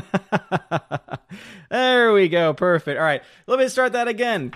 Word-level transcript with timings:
there 1.70 2.12
we 2.12 2.28
go. 2.28 2.54
Perfect. 2.54 2.98
All 2.98 3.04
right. 3.04 3.22
Let 3.46 3.58
me 3.58 3.68
start 3.68 3.92
that 3.92 4.08
again. 4.08 4.52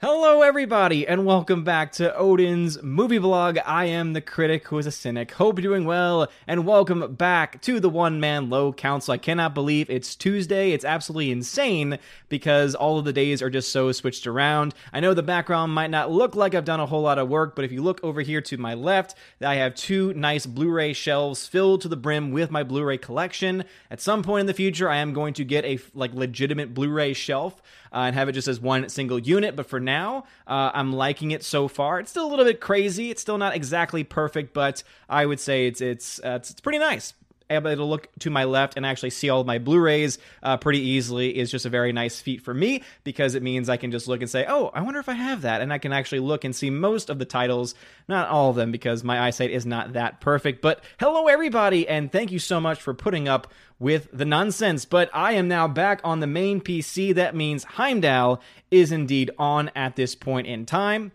Hello, 0.00 0.42
everybody, 0.42 1.08
and 1.08 1.26
welcome 1.26 1.64
back 1.64 1.90
to 1.90 2.16
Odin's 2.16 2.80
movie 2.84 3.18
blog. 3.18 3.58
I 3.66 3.86
am 3.86 4.12
the 4.12 4.20
critic 4.20 4.68
who 4.68 4.78
is 4.78 4.86
a 4.86 4.92
cynic. 4.92 5.32
Hope 5.32 5.58
you're 5.58 5.72
doing 5.72 5.86
well, 5.86 6.28
and 6.46 6.64
welcome 6.64 7.16
back 7.16 7.60
to 7.62 7.80
the 7.80 7.90
One 7.90 8.20
Man 8.20 8.48
Low 8.48 8.72
Council. 8.72 9.14
I 9.14 9.18
cannot 9.18 9.54
believe 9.54 9.90
it's 9.90 10.14
Tuesday. 10.14 10.70
It's 10.70 10.84
absolutely 10.84 11.32
insane 11.32 11.98
because 12.28 12.76
all 12.76 13.00
of 13.00 13.06
the 13.06 13.12
days 13.12 13.42
are 13.42 13.50
just 13.50 13.72
so 13.72 13.90
switched 13.90 14.28
around. 14.28 14.72
I 14.92 15.00
know 15.00 15.14
the 15.14 15.22
background 15.24 15.74
might 15.74 15.90
not 15.90 16.12
look 16.12 16.36
like 16.36 16.54
I've 16.54 16.64
done 16.64 16.78
a 16.78 16.86
whole 16.86 17.02
lot 17.02 17.18
of 17.18 17.28
work, 17.28 17.56
but 17.56 17.64
if 17.64 17.72
you 17.72 17.82
look 17.82 17.98
over 18.04 18.20
here 18.20 18.40
to 18.42 18.56
my 18.56 18.74
left, 18.74 19.16
I 19.40 19.56
have 19.56 19.74
two 19.74 20.14
nice 20.14 20.46
Blu 20.46 20.70
ray 20.70 20.92
shelves 20.92 21.48
filled 21.48 21.80
to 21.80 21.88
the 21.88 21.96
brim 21.96 22.30
with 22.30 22.52
my 22.52 22.62
Blu 22.62 22.84
ray 22.84 22.98
collection. 22.98 23.64
At 23.90 24.00
some 24.00 24.22
point 24.22 24.42
in 24.42 24.46
the 24.46 24.54
future, 24.54 24.88
I 24.88 24.98
am 24.98 25.12
going 25.12 25.34
to 25.34 25.44
get 25.44 25.64
a 25.64 25.80
like 25.92 26.14
legitimate 26.14 26.72
Blu 26.72 26.88
ray 26.88 27.14
shelf 27.14 27.60
uh, 27.92 27.98
and 27.98 28.14
have 28.14 28.28
it 28.28 28.32
just 28.32 28.48
as 28.48 28.60
one 28.60 28.88
single 28.88 29.18
unit. 29.18 29.56
But 29.56 29.66
for 29.66 29.80
now, 29.80 30.24
uh, 30.46 30.70
I'm 30.74 30.92
liking 30.92 31.30
it 31.30 31.42
so 31.42 31.68
far. 31.68 32.00
It's 32.00 32.10
still 32.10 32.26
a 32.26 32.30
little 32.30 32.44
bit 32.44 32.60
crazy. 32.60 33.10
It's 33.10 33.20
still 33.20 33.38
not 33.38 33.54
exactly 33.54 34.04
perfect, 34.04 34.52
but 34.54 34.82
I 35.08 35.26
would 35.26 35.40
say 35.40 35.66
it's 35.66 35.80
it's 35.80 36.20
uh, 36.24 36.36
it's, 36.40 36.50
it's 36.50 36.60
pretty 36.60 36.78
nice 36.78 37.14
able 37.50 37.74
to 37.74 37.84
look 37.84 38.08
to 38.20 38.30
my 38.30 38.44
left 38.44 38.76
and 38.76 38.84
actually 38.84 39.10
see 39.10 39.28
all 39.30 39.44
my 39.44 39.58
Blu-rays 39.58 40.18
uh, 40.42 40.56
pretty 40.56 40.80
easily 40.80 41.36
is 41.36 41.50
just 41.50 41.66
a 41.66 41.70
very 41.70 41.92
nice 41.92 42.20
feat 42.20 42.42
for 42.42 42.54
me 42.54 42.82
because 43.04 43.34
it 43.34 43.42
means 43.42 43.68
I 43.68 43.76
can 43.76 43.90
just 43.90 44.08
look 44.08 44.20
and 44.20 44.30
say, 44.30 44.44
"Oh, 44.48 44.70
I 44.74 44.82
wonder 44.82 45.00
if 45.00 45.08
I 45.08 45.14
have 45.14 45.42
that," 45.42 45.60
and 45.60 45.72
I 45.72 45.78
can 45.78 45.92
actually 45.92 46.20
look 46.20 46.44
and 46.44 46.54
see 46.54 46.70
most 46.70 47.10
of 47.10 47.18
the 47.18 47.24
titles, 47.24 47.74
not 48.08 48.28
all 48.28 48.50
of 48.50 48.56
them 48.56 48.72
because 48.72 49.04
my 49.04 49.20
eyesight 49.20 49.50
is 49.50 49.66
not 49.66 49.94
that 49.94 50.20
perfect. 50.20 50.62
But 50.62 50.82
hello, 50.98 51.26
everybody, 51.26 51.88
and 51.88 52.10
thank 52.10 52.32
you 52.32 52.38
so 52.38 52.60
much 52.60 52.80
for 52.80 52.94
putting 52.94 53.28
up 53.28 53.52
with 53.78 54.08
the 54.12 54.24
nonsense. 54.24 54.84
But 54.84 55.10
I 55.14 55.32
am 55.32 55.48
now 55.48 55.68
back 55.68 56.00
on 56.04 56.20
the 56.20 56.26
main 56.26 56.60
PC. 56.60 57.14
That 57.14 57.34
means 57.34 57.64
Heimdall 57.64 58.40
is 58.70 58.92
indeed 58.92 59.30
on 59.38 59.70
at 59.74 59.96
this 59.96 60.14
point 60.14 60.46
in 60.46 60.66
time. 60.66 61.12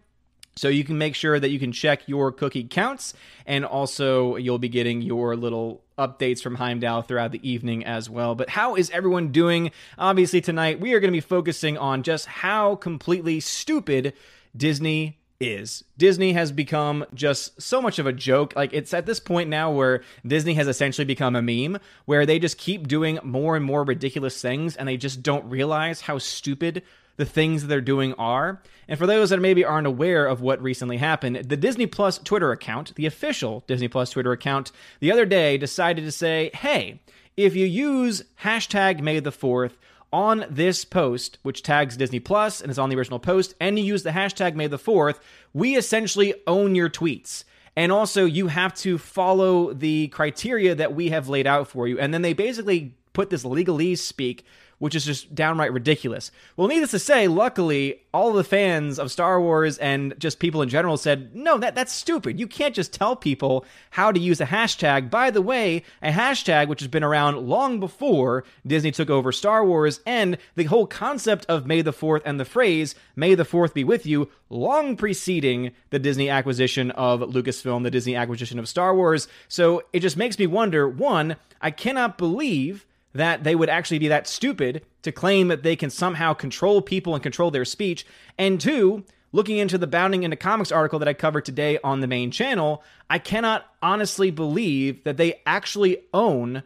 So 0.55 0.67
you 0.67 0.83
can 0.83 0.97
make 0.97 1.15
sure 1.15 1.39
that 1.39 1.49
you 1.49 1.59
can 1.59 1.71
check 1.71 2.07
your 2.07 2.31
cookie 2.31 2.63
counts, 2.63 3.13
and 3.45 3.65
also 3.65 4.35
you'll 4.35 4.59
be 4.59 4.69
getting 4.69 5.01
your 5.01 5.35
little 5.35 5.82
updates 5.97 6.41
from 6.41 6.55
Heimdall 6.55 7.01
throughout 7.01 7.31
the 7.31 7.47
evening 7.49 7.85
as 7.85 8.09
well. 8.09 8.35
But 8.35 8.49
how 8.49 8.75
is 8.75 8.89
everyone 8.91 9.31
doing? 9.31 9.71
Obviously, 9.97 10.41
tonight 10.41 10.79
we 10.79 10.93
are 10.93 10.99
going 10.99 11.11
to 11.11 11.17
be 11.17 11.21
focusing 11.21 11.77
on 11.77 12.03
just 12.03 12.25
how 12.25 12.75
completely 12.75 13.39
stupid 13.39 14.13
Disney 14.55 15.19
is. 15.39 15.83
Disney 15.97 16.33
has 16.33 16.51
become 16.51 17.05
just 17.13 17.61
so 17.61 17.81
much 17.81 17.99
of 17.99 18.07
a 18.07 18.13
joke. 18.13 18.53
Like 18.55 18.73
it's 18.73 18.93
at 18.93 19.05
this 19.05 19.19
point 19.19 19.49
now 19.49 19.71
where 19.71 20.03
Disney 20.25 20.53
has 20.55 20.67
essentially 20.67 21.05
become 21.05 21.35
a 21.35 21.41
meme 21.41 21.79
where 22.05 22.25
they 22.25 22.39
just 22.39 22.57
keep 22.57 22.87
doing 22.87 23.19
more 23.23 23.55
and 23.55 23.65
more 23.65 23.83
ridiculous 23.83 24.41
things 24.41 24.75
and 24.75 24.87
they 24.87 24.97
just 24.97 25.21
don't 25.21 25.49
realize 25.49 26.01
how 26.01 26.17
stupid 26.17 26.83
the 27.17 27.25
things 27.25 27.61
that 27.61 27.67
they're 27.67 27.81
doing 27.81 28.13
are. 28.15 28.61
And 28.87 28.99
for 28.99 29.07
those 29.07 29.29
that 29.29 29.39
maybe 29.39 29.63
aren't 29.63 29.87
aware 29.87 30.25
of 30.25 30.41
what 30.41 30.61
recently 30.61 30.97
happened, 30.97 31.35
the 31.37 31.57
Disney 31.57 31.85
Plus 31.87 32.17
Twitter 32.17 32.51
account, 32.51 32.95
the 32.95 33.05
official 33.05 33.63
Disney 33.67 33.87
Plus 33.87 34.09
Twitter 34.09 34.31
account, 34.31 34.71
the 34.99 35.11
other 35.11 35.25
day 35.25 35.57
decided 35.57 36.03
to 36.03 36.11
say, 36.11 36.51
hey, 36.53 37.01
if 37.37 37.55
you 37.55 37.65
use 37.65 38.23
hashtag 38.41 39.01
May 39.01 39.19
the 39.19 39.31
4th 39.31 39.73
on 40.11 40.45
this 40.49 40.85
post, 40.85 41.39
which 41.41 41.63
tags 41.63 41.97
Disney 41.97 42.19
Plus 42.19 42.61
and 42.61 42.69
is 42.69 42.77
on 42.77 42.89
the 42.89 42.95
original 42.95 43.19
post, 43.19 43.55
and 43.59 43.79
you 43.79 43.85
use 43.85 44.03
the 44.03 44.11
hashtag 44.11 44.55
May 44.55 44.67
the 44.67 44.77
4th, 44.77 45.19
we 45.53 45.75
essentially 45.75 46.35
own 46.45 46.75
your 46.75 46.89
tweets. 46.89 47.43
And 47.75 47.91
also, 47.91 48.25
you 48.25 48.47
have 48.47 48.75
to 48.75 48.99
follow 48.99 49.73
the 49.73 50.09
criteria 50.09 50.75
that 50.75 50.93
we 50.93 51.09
have 51.09 51.29
laid 51.29 51.47
out 51.47 51.67
for 51.67 51.87
you. 51.87 51.97
And 51.97 52.13
then 52.13 52.21
they 52.21 52.33
basically 52.33 52.95
put 53.13 53.31
this 53.31 53.43
legalese 53.43 53.99
speak 53.99 54.45
which 54.83 54.95
is 54.95 55.05
just 55.05 55.33
downright 55.33 55.71
ridiculous. 55.71 56.29
Well, 56.57 56.67
needless 56.67 56.91
to 56.91 56.99
say, 56.99 57.29
luckily, 57.29 58.01
all 58.13 58.33
the 58.33 58.43
fans 58.43 58.99
of 58.99 59.13
Star 59.13 59.39
Wars 59.39 59.77
and 59.77 60.13
just 60.19 60.39
people 60.39 60.61
in 60.61 60.67
general 60.67 60.97
said, 60.97 61.33
no, 61.33 61.57
that, 61.57 61.73
that's 61.73 61.93
stupid. 61.93 62.37
You 62.37 62.47
can't 62.47 62.75
just 62.75 62.91
tell 62.91 63.15
people 63.15 63.63
how 63.91 64.11
to 64.11 64.19
use 64.19 64.41
a 64.41 64.45
hashtag. 64.45 65.09
By 65.09 65.31
the 65.31 65.41
way, 65.41 65.83
a 66.01 66.11
hashtag 66.11 66.67
which 66.67 66.81
has 66.81 66.89
been 66.89 67.01
around 67.01 67.47
long 67.47 67.79
before 67.79 68.43
Disney 68.67 68.91
took 68.91 69.09
over 69.09 69.31
Star 69.31 69.63
Wars, 69.63 70.01
and 70.05 70.37
the 70.55 70.65
whole 70.65 70.85
concept 70.85 71.45
of 71.45 71.65
May 71.65 71.81
the 71.81 71.93
4th 71.93 72.23
and 72.25 72.37
the 72.37 72.43
phrase, 72.43 72.93
May 73.15 73.35
the 73.35 73.45
4th 73.45 73.73
be 73.73 73.85
with 73.85 74.05
you, 74.05 74.29
long 74.49 74.97
preceding 74.97 75.71
the 75.91 75.99
Disney 75.99 76.29
acquisition 76.29 76.91
of 76.91 77.21
Lucasfilm, 77.21 77.83
the 77.83 77.89
Disney 77.89 78.17
acquisition 78.17 78.59
of 78.59 78.67
Star 78.67 78.93
Wars. 78.93 79.29
So 79.47 79.83
it 79.93 80.01
just 80.01 80.17
makes 80.17 80.37
me 80.37 80.45
wonder 80.45 80.89
one, 80.89 81.37
I 81.61 81.71
cannot 81.71 82.17
believe 82.17 82.85
that 83.13 83.43
they 83.43 83.55
would 83.55 83.69
actually 83.69 83.99
be 83.99 84.07
that 84.07 84.27
stupid 84.27 84.83
to 85.03 85.11
claim 85.11 85.47
that 85.47 85.63
they 85.63 85.75
can 85.75 85.89
somehow 85.89 86.33
control 86.33 86.81
people 86.81 87.13
and 87.13 87.23
control 87.23 87.51
their 87.51 87.65
speech. 87.65 88.05
And 88.37 88.59
two, 88.59 89.03
looking 89.31 89.57
into 89.57 89.77
the 89.77 89.87
Bounding 89.87 90.23
into 90.23 90.35
Comics 90.35 90.71
article 90.71 90.99
that 90.99 91.07
I 91.07 91.13
covered 91.13 91.45
today 91.45 91.79
on 91.83 91.99
the 91.99 92.07
main 92.07 92.31
channel, 92.31 92.83
I 93.09 93.19
cannot 93.19 93.65
honestly 93.81 94.31
believe 94.31 95.03
that 95.03 95.17
they 95.17 95.41
actually 95.45 95.99
own 96.13 96.63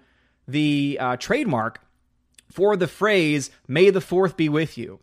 the 0.47 0.97
uh, 0.99 1.17
trademark 1.17 1.81
for 2.49 2.77
the 2.77 2.87
phrase 2.87 3.51
"May 3.67 3.89
the 3.89 4.01
Fourth 4.01 4.37
be 4.37 4.47
with 4.49 4.77
you." 4.77 4.99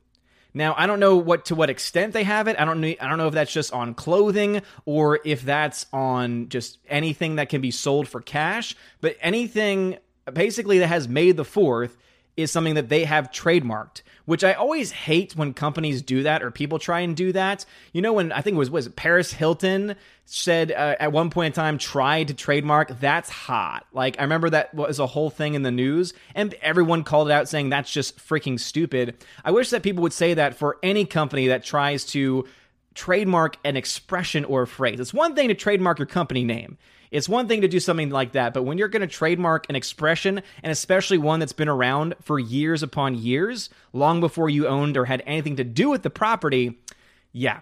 Now, 0.56 0.74
I 0.78 0.86
don't 0.86 1.00
know 1.00 1.16
what 1.16 1.46
to 1.46 1.56
what 1.56 1.68
extent 1.68 2.12
they 2.12 2.22
have 2.22 2.46
it. 2.46 2.58
I 2.58 2.64
don't 2.64 2.80
know. 2.80 2.94
I 3.00 3.08
don't 3.08 3.18
know 3.18 3.26
if 3.26 3.34
that's 3.34 3.52
just 3.52 3.72
on 3.72 3.92
clothing 3.92 4.62
or 4.84 5.18
if 5.24 5.42
that's 5.42 5.84
on 5.92 6.48
just 6.48 6.78
anything 6.88 7.36
that 7.36 7.48
can 7.48 7.60
be 7.60 7.72
sold 7.72 8.06
for 8.06 8.20
cash. 8.20 8.76
But 9.00 9.16
anything 9.20 9.98
basically 10.32 10.78
that 10.78 10.88
has 10.88 11.08
made 11.08 11.36
the 11.36 11.44
4th 11.44 11.96
is 12.36 12.50
something 12.50 12.74
that 12.74 12.88
they 12.88 13.04
have 13.04 13.30
trademarked, 13.30 14.02
which 14.24 14.42
I 14.42 14.54
always 14.54 14.90
hate 14.90 15.36
when 15.36 15.54
companies 15.54 16.02
do 16.02 16.24
that 16.24 16.42
or 16.42 16.50
people 16.50 16.78
try 16.78 17.00
and 17.00 17.16
do 17.16 17.32
that. 17.32 17.64
You 17.92 18.02
know, 18.02 18.12
when 18.12 18.32
I 18.32 18.40
think 18.40 18.54
it 18.56 18.58
was 18.58 18.70
was 18.70 18.88
it 18.88 18.96
Paris 18.96 19.32
Hilton 19.32 19.94
said 20.24 20.72
uh, 20.72 20.96
at 20.98 21.12
one 21.12 21.30
point 21.30 21.46
in 21.46 21.52
time 21.52 21.78
tried 21.78 22.28
to 22.28 22.34
trademark 22.34 22.98
that's 22.98 23.30
hot. 23.30 23.86
Like 23.92 24.18
I 24.18 24.22
remember 24.22 24.50
that 24.50 24.74
was 24.74 24.98
a 24.98 25.06
whole 25.06 25.30
thing 25.30 25.54
in 25.54 25.62
the 25.62 25.70
news 25.70 26.12
and 26.34 26.54
everyone 26.54 27.04
called 27.04 27.28
it 27.28 27.32
out 27.32 27.48
saying 27.48 27.68
that's 27.68 27.92
just 27.92 28.18
freaking 28.18 28.58
stupid. 28.58 29.16
I 29.44 29.52
wish 29.52 29.70
that 29.70 29.82
people 29.82 30.02
would 30.02 30.12
say 30.12 30.34
that 30.34 30.56
for 30.56 30.78
any 30.82 31.04
company 31.04 31.48
that 31.48 31.62
tries 31.62 32.04
to 32.06 32.46
trademark 32.94 33.58
an 33.64 33.76
expression 33.76 34.44
or 34.44 34.62
a 34.62 34.66
phrase. 34.66 35.00
It's 35.00 35.14
one 35.14 35.34
thing 35.34 35.48
to 35.48 35.54
trademark 35.54 35.98
your 35.98 36.06
company 36.06 36.44
name. 36.44 36.78
It's 37.14 37.28
one 37.28 37.46
thing 37.46 37.60
to 37.60 37.68
do 37.68 37.78
something 37.78 38.10
like 38.10 38.32
that, 38.32 38.52
but 38.54 38.64
when 38.64 38.76
you're 38.76 38.88
going 38.88 39.00
to 39.02 39.06
trademark 39.06 39.66
an 39.68 39.76
expression, 39.76 40.42
and 40.64 40.72
especially 40.72 41.16
one 41.16 41.38
that's 41.38 41.52
been 41.52 41.68
around 41.68 42.16
for 42.20 42.40
years 42.40 42.82
upon 42.82 43.14
years, 43.14 43.70
long 43.92 44.18
before 44.18 44.50
you 44.50 44.66
owned 44.66 44.96
or 44.96 45.04
had 45.04 45.22
anything 45.24 45.54
to 45.54 45.62
do 45.62 45.90
with 45.90 46.02
the 46.02 46.10
property, 46.10 46.80
yeah, 47.30 47.60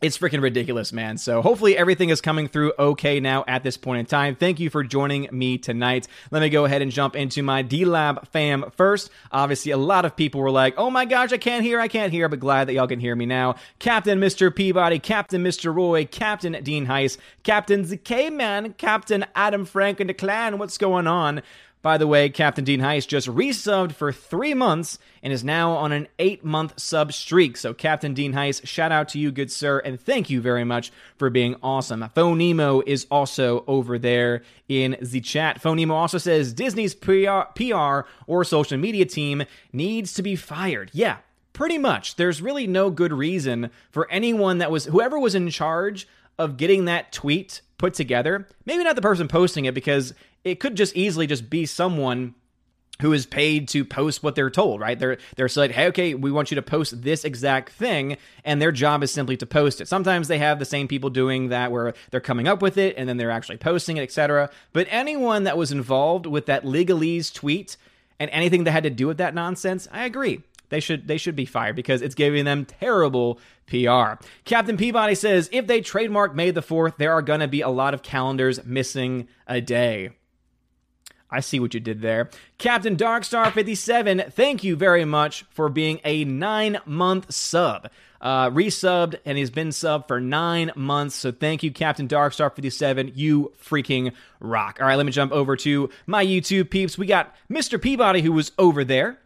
it's 0.00 0.16
freaking 0.16 0.42
ridiculous, 0.42 0.92
man. 0.92 1.18
So 1.18 1.42
hopefully 1.42 1.76
everything 1.76 2.10
is 2.10 2.20
coming 2.20 2.46
through 2.46 2.72
okay 2.78 3.18
now 3.18 3.44
at 3.48 3.64
this 3.64 3.76
point 3.76 3.98
in 3.98 4.06
time. 4.06 4.36
Thank 4.36 4.60
you 4.60 4.70
for 4.70 4.84
joining 4.84 5.28
me 5.32 5.58
tonight. 5.58 6.06
Let 6.30 6.40
me 6.40 6.50
go 6.50 6.64
ahead 6.64 6.82
and 6.82 6.92
jump 6.92 7.16
into 7.16 7.42
my 7.42 7.64
DLive 7.64 8.28
fam 8.28 8.70
first. 8.76 9.10
Obviously, 9.32 9.72
a 9.72 9.76
lot 9.76 10.04
of 10.04 10.14
people 10.14 10.40
were 10.40 10.52
like, 10.52 10.74
oh 10.76 10.88
my 10.88 11.04
gosh, 11.04 11.32
I 11.32 11.38
can't 11.38 11.64
hear, 11.64 11.80
I 11.80 11.88
can't 11.88 12.12
hear, 12.12 12.28
but 12.28 12.38
glad 12.38 12.68
that 12.68 12.74
y'all 12.74 12.86
can 12.86 13.00
hear 13.00 13.16
me 13.16 13.26
now. 13.26 13.56
Captain 13.80 14.20
Mr. 14.20 14.54
Peabody, 14.54 15.00
Captain 15.00 15.42
Mr. 15.42 15.74
Roy, 15.74 16.04
Captain 16.04 16.52
Dean 16.62 16.86
Heiss, 16.86 17.18
Captain 17.42 17.84
ZK 17.84 18.32
Man, 18.32 18.74
Captain 18.74 19.24
Adam 19.34 19.64
Frank 19.64 19.98
and 19.98 20.08
the 20.08 20.14
clan. 20.14 20.58
What's 20.58 20.78
going 20.78 21.08
on? 21.08 21.42
By 21.80 21.96
the 21.96 22.08
way, 22.08 22.28
Captain 22.28 22.64
Dean 22.64 22.80
Heist 22.80 23.06
just 23.06 23.28
resubbed 23.28 23.92
for 23.92 24.12
three 24.12 24.52
months 24.52 24.98
and 25.22 25.32
is 25.32 25.44
now 25.44 25.72
on 25.72 25.92
an 25.92 26.08
eight 26.18 26.44
month 26.44 26.78
sub 26.78 27.12
streak. 27.12 27.56
So, 27.56 27.72
Captain 27.72 28.14
Dean 28.14 28.32
Heist, 28.32 28.66
shout 28.66 28.90
out 28.90 29.08
to 29.10 29.18
you, 29.18 29.30
good 29.30 29.50
sir, 29.50 29.78
and 29.78 30.00
thank 30.00 30.28
you 30.28 30.40
very 30.40 30.64
much 30.64 30.90
for 31.16 31.30
being 31.30 31.54
awesome. 31.62 32.04
Phonemo 32.16 32.82
is 32.84 33.06
also 33.10 33.64
over 33.68 33.96
there 33.98 34.42
in 34.68 34.96
the 35.00 35.20
chat. 35.20 35.62
Phonemo 35.62 35.92
also 35.92 36.18
says 36.18 36.52
Disney's 36.52 36.94
PR, 36.94 37.42
PR 37.54 38.08
or 38.26 38.42
social 38.44 38.76
media 38.76 39.06
team 39.06 39.44
needs 39.72 40.12
to 40.14 40.22
be 40.22 40.34
fired. 40.34 40.90
Yeah, 40.92 41.18
pretty 41.52 41.78
much. 41.78 42.16
There's 42.16 42.42
really 42.42 42.66
no 42.66 42.90
good 42.90 43.12
reason 43.12 43.70
for 43.90 44.10
anyone 44.10 44.58
that 44.58 44.70
was, 44.72 44.86
whoever 44.86 45.18
was 45.18 45.36
in 45.36 45.48
charge 45.50 46.08
of 46.38 46.56
getting 46.56 46.86
that 46.86 47.12
tweet 47.12 47.62
put 47.78 47.94
together, 47.94 48.46
maybe 48.66 48.84
not 48.84 48.96
the 48.96 49.02
person 49.02 49.28
posting 49.28 49.64
it 49.64 49.74
because 49.74 50.12
it 50.44 50.60
could 50.60 50.76
just 50.76 50.96
easily 50.96 51.26
just 51.26 51.50
be 51.50 51.66
someone 51.66 52.34
who 53.00 53.12
is 53.12 53.26
paid 53.26 53.68
to 53.68 53.84
post 53.84 54.22
what 54.22 54.34
they're 54.34 54.50
told, 54.50 54.80
right? 54.80 54.98
They're 54.98 55.18
they're 55.36 55.48
like, 55.54 55.70
hey, 55.70 55.86
okay, 55.88 56.14
we 56.14 56.32
want 56.32 56.50
you 56.50 56.56
to 56.56 56.62
post 56.62 57.02
this 57.02 57.24
exact 57.24 57.70
thing, 57.70 58.16
and 58.44 58.60
their 58.60 58.72
job 58.72 59.02
is 59.02 59.12
simply 59.12 59.36
to 59.36 59.46
post 59.46 59.80
it. 59.80 59.88
Sometimes 59.88 60.28
they 60.28 60.38
have 60.38 60.58
the 60.58 60.64
same 60.64 60.88
people 60.88 61.10
doing 61.10 61.48
that 61.48 61.70
where 61.70 61.94
they're 62.10 62.20
coming 62.20 62.48
up 62.48 62.60
with 62.60 62.76
it 62.76 62.96
and 62.96 63.08
then 63.08 63.16
they're 63.16 63.30
actually 63.30 63.58
posting 63.58 63.96
it, 63.96 64.02
etc. 64.02 64.50
But 64.72 64.88
anyone 64.90 65.44
that 65.44 65.56
was 65.56 65.70
involved 65.70 66.26
with 66.26 66.46
that 66.46 66.64
legalese 66.64 67.32
tweet 67.32 67.76
and 68.18 68.30
anything 68.30 68.64
that 68.64 68.72
had 68.72 68.82
to 68.82 68.90
do 68.90 69.06
with 69.06 69.18
that 69.18 69.34
nonsense, 69.34 69.86
I 69.92 70.04
agree. 70.04 70.42
They 70.70 70.80
should 70.80 71.06
they 71.06 71.18
should 71.18 71.36
be 71.36 71.46
fired 71.46 71.76
because 71.76 72.02
it's 72.02 72.14
giving 72.14 72.44
them 72.44 72.64
terrible 72.64 73.38
PR. 73.66 74.22
Captain 74.44 74.76
Peabody 74.76 75.14
says 75.14 75.48
if 75.52 75.66
they 75.66 75.80
trademark 75.80 76.34
May 76.34 76.50
the 76.50 76.62
4th, 76.62 76.96
there 76.96 77.12
are 77.12 77.22
to 77.22 77.48
be 77.48 77.60
a 77.60 77.68
lot 77.68 77.94
of 77.94 78.02
calendars 78.02 78.64
missing 78.64 79.28
a 79.46 79.60
day. 79.60 80.10
I 81.30 81.40
see 81.40 81.60
what 81.60 81.74
you 81.74 81.80
did 81.80 82.00
there. 82.00 82.30
Captain 82.56 82.96
Darkstar57, 82.96 84.32
thank 84.32 84.64
you 84.64 84.76
very 84.76 85.04
much 85.04 85.44
for 85.50 85.68
being 85.68 86.00
a 86.04 86.24
nine 86.24 86.78
month 86.86 87.32
sub. 87.32 87.90
Uh, 88.20 88.50
resubbed 88.50 89.14
and 89.24 89.38
he's 89.38 89.50
been 89.50 89.70
sub 89.70 90.08
for 90.08 90.20
nine 90.20 90.72
months. 90.74 91.14
So 91.14 91.30
thank 91.30 91.62
you, 91.62 91.70
Captain 91.70 92.08
Darkstar57. 92.08 93.12
You 93.14 93.52
freaking 93.62 94.12
rock. 94.40 94.78
All 94.80 94.86
right, 94.88 94.96
let 94.96 95.06
me 95.06 95.12
jump 95.12 95.30
over 95.30 95.54
to 95.58 95.88
my 96.06 96.24
YouTube 96.24 96.70
peeps. 96.70 96.98
We 96.98 97.06
got 97.06 97.34
Mr. 97.48 97.80
Peabody 97.80 98.22
who 98.22 98.32
was 98.32 98.50
over 98.58 98.84
there 98.84 99.18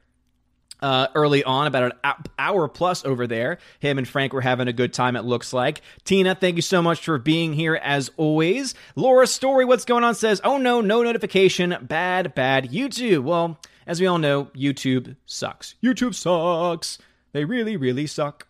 uh, 0.83 1.09
early 1.15 1.45
on, 1.45 1.67
about 1.67 1.85
an 2.05 2.13
hour 2.39 2.69
plus 2.69 3.05
over 3.05 3.27
there. 3.27 3.59
Him 3.81 3.99
and 3.99 4.07
Frank 4.07 4.33
were 4.33 4.41
having 4.41 4.69
a 4.69 4.73
good 4.73 4.93
time, 4.93 5.17
it 5.17 5.25
looks 5.25 5.53
like. 5.53 5.81
Tina, 6.05 6.35
thank 6.35 6.57
you 6.57 6.63
so 6.63 6.83
much 6.83 7.05
for 7.05 7.19
being 7.19 7.53
here 7.53 7.77
as 7.77 8.11
always. 8.17 8.75
Laura 8.97 9.27
Story, 9.27 9.65
what's 9.65 9.85
going 9.85 10.05
on, 10.05 10.15
says, 10.15 10.41
Oh 10.45 10.59
no, 10.59 10.81
no 10.81 11.03
notification. 11.03 11.77
Bad, 11.83 12.35
bad 12.35 12.71
YouTube. 12.71 13.23
Well, 13.23 13.59
as 13.87 14.01
we 14.01 14.07
all 14.07 14.19
know, 14.19 14.47
YouTube 14.57 15.17
sucks. 15.25 15.77
YouTube 15.83 16.15
sucks. 16.15 16.99
They 17.33 17.45
really, 17.45 17.77
really 17.77 18.07
suck. 18.07 18.47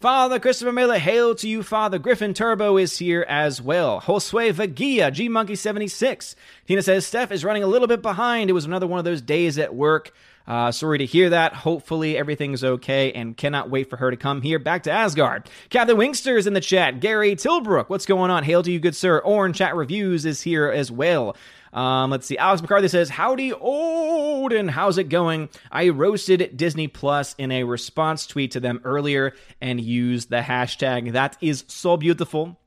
Father 0.00 0.40
Christopher 0.40 0.72
Miller, 0.72 0.98
hail 0.98 1.34
to 1.36 1.48
you, 1.48 1.62
Father. 1.62 1.98
Griffin 1.98 2.34
Turbo 2.34 2.76
is 2.76 2.98
here 2.98 3.24
as 3.28 3.62
well. 3.62 4.00
Josue 4.00 4.52
Vagia, 4.52 5.12
G 5.12 5.28
Monkey 5.28 5.54
76. 5.54 6.34
Tina 6.66 6.82
says, 6.82 7.06
Steph 7.06 7.30
is 7.30 7.44
running 7.44 7.62
a 7.62 7.68
little 7.68 7.86
bit 7.86 8.02
behind. 8.02 8.50
It 8.50 8.54
was 8.54 8.64
another 8.64 8.86
one 8.86 8.98
of 8.98 9.04
those 9.04 9.22
days 9.22 9.58
at 9.58 9.74
work. 9.74 10.12
Uh, 10.46 10.72
sorry 10.72 10.98
to 10.98 11.06
hear 11.06 11.30
that. 11.30 11.52
Hopefully 11.54 12.16
everything's 12.16 12.64
okay 12.64 13.12
and 13.12 13.36
cannot 13.36 13.70
wait 13.70 13.88
for 13.88 13.96
her 13.96 14.10
to 14.10 14.16
come 14.16 14.42
here 14.42 14.58
back 14.58 14.82
to 14.84 14.90
Asgard. 14.90 15.48
Captain 15.70 15.96
Wingster 15.96 16.36
is 16.36 16.46
in 16.46 16.54
the 16.54 16.60
chat. 16.60 17.00
Gary 17.00 17.36
Tilbrook, 17.36 17.88
what's 17.88 18.06
going 18.06 18.30
on? 18.30 18.44
Hail 18.44 18.62
to 18.62 18.72
you, 18.72 18.80
good 18.80 18.96
sir. 18.96 19.18
Orange 19.18 19.56
Chat 19.56 19.76
Reviews 19.76 20.24
is 20.24 20.42
here 20.42 20.68
as 20.68 20.90
well. 20.90 21.36
Um, 21.72 22.10
let's 22.10 22.26
see. 22.26 22.36
Alex 22.36 22.60
McCarthy 22.60 22.88
says, 22.88 23.08
Howdy, 23.08 23.52
Odin. 23.54 24.68
How's 24.68 24.98
it 24.98 25.08
going? 25.08 25.48
I 25.70 25.88
roasted 25.88 26.56
Disney 26.56 26.86
Plus 26.86 27.34
in 27.38 27.50
a 27.50 27.64
response 27.64 28.26
tweet 28.26 28.50
to 28.52 28.60
them 28.60 28.80
earlier 28.84 29.32
and 29.60 29.80
used 29.80 30.28
the 30.28 30.40
hashtag. 30.40 31.12
That 31.12 31.38
is 31.40 31.64
so 31.68 31.96
beautiful. 31.96 32.58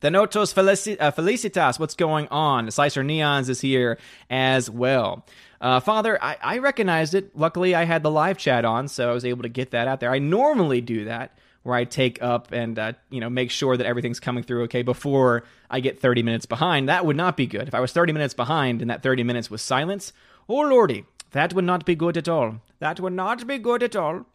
Thanotos 0.00 0.52
Felici- 0.52 0.96
uh, 1.00 1.10
Felicitas, 1.10 1.78
what's 1.78 1.94
going 1.94 2.28
on? 2.28 2.70
Slicer 2.70 3.02
Neons 3.02 3.48
is 3.48 3.60
here 3.60 3.98
as 4.28 4.68
well. 4.68 5.24
Uh, 5.60 5.80
Father, 5.80 6.22
I, 6.22 6.36
I 6.42 6.58
recognized 6.58 7.14
it. 7.14 7.36
Luckily, 7.36 7.74
I 7.74 7.84
had 7.84 8.02
the 8.02 8.10
live 8.10 8.36
chat 8.36 8.64
on, 8.64 8.88
so 8.88 9.10
I 9.10 9.14
was 9.14 9.24
able 9.24 9.42
to 9.42 9.48
get 9.48 9.70
that 9.70 9.88
out 9.88 10.00
there. 10.00 10.10
I 10.10 10.18
normally 10.18 10.80
do 10.80 11.06
that 11.06 11.36
where 11.62 11.74
I 11.74 11.84
take 11.84 12.22
up 12.22 12.52
and 12.52 12.78
uh, 12.78 12.92
you 13.10 13.20
know 13.20 13.28
make 13.28 13.50
sure 13.50 13.76
that 13.76 13.86
everything's 13.86 14.20
coming 14.20 14.44
through 14.44 14.64
okay 14.64 14.82
before 14.82 15.42
I 15.68 15.80
get 15.80 15.98
30 15.98 16.22
minutes 16.22 16.46
behind. 16.46 16.88
That 16.88 17.04
would 17.04 17.16
not 17.16 17.36
be 17.36 17.46
good. 17.46 17.66
If 17.66 17.74
I 17.74 17.80
was 17.80 17.92
30 17.92 18.12
minutes 18.12 18.34
behind 18.34 18.82
and 18.82 18.90
that 18.90 19.02
30 19.02 19.24
minutes 19.24 19.50
was 19.50 19.62
silence, 19.62 20.12
oh 20.48 20.60
lordy, 20.60 21.06
that 21.32 21.54
would 21.54 21.64
not 21.64 21.84
be 21.84 21.96
good 21.96 22.16
at 22.16 22.28
all. 22.28 22.60
That 22.78 23.00
would 23.00 23.14
not 23.14 23.46
be 23.46 23.58
good 23.58 23.82
at 23.82 23.96
all. 23.96 24.26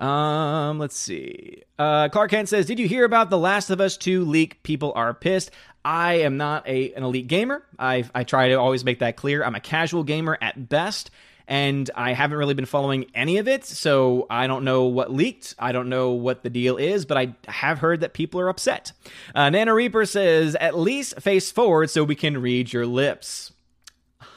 Um, 0.00 0.78
let's 0.78 0.96
see. 0.96 1.62
Uh, 1.78 2.08
Clark 2.08 2.30
Kent 2.30 2.48
says, 2.48 2.66
"Did 2.66 2.78
you 2.78 2.88
hear 2.88 3.04
about 3.04 3.30
the 3.30 3.38
Last 3.38 3.70
of 3.70 3.80
Us 3.80 3.96
2 3.96 4.24
leak? 4.24 4.62
People 4.62 4.92
are 4.96 5.14
pissed. 5.14 5.50
I 5.84 6.14
am 6.14 6.36
not 6.36 6.66
a 6.66 6.92
an 6.94 7.02
elite 7.02 7.26
gamer. 7.26 7.64
I 7.78 8.04
I 8.14 8.24
try 8.24 8.48
to 8.48 8.54
always 8.54 8.84
make 8.84 8.98
that 9.00 9.16
clear. 9.16 9.44
I'm 9.44 9.54
a 9.54 9.60
casual 9.60 10.02
gamer 10.04 10.38
at 10.40 10.68
best." 10.68 11.10
And 11.46 11.90
I 11.94 12.14
haven't 12.14 12.38
really 12.38 12.54
been 12.54 12.64
following 12.64 13.04
any 13.14 13.36
of 13.36 13.46
it, 13.48 13.66
so 13.66 14.26
I 14.30 14.46
don't 14.46 14.64
know 14.64 14.84
what 14.84 15.12
leaked. 15.12 15.54
I 15.58 15.72
don't 15.72 15.90
know 15.90 16.12
what 16.12 16.42
the 16.42 16.48
deal 16.48 16.78
is, 16.78 17.04
but 17.04 17.18
I 17.18 17.34
have 17.46 17.80
heard 17.80 18.00
that 18.00 18.14
people 18.14 18.40
are 18.40 18.48
upset. 18.48 18.92
Uh, 19.34 19.50
Nana 19.50 19.74
Reaper 19.74 20.06
says, 20.06 20.54
at 20.54 20.78
least 20.78 21.20
face 21.20 21.50
forward 21.52 21.90
so 21.90 22.02
we 22.02 22.14
can 22.14 22.40
read 22.40 22.72
your 22.72 22.86
lips. 22.86 23.52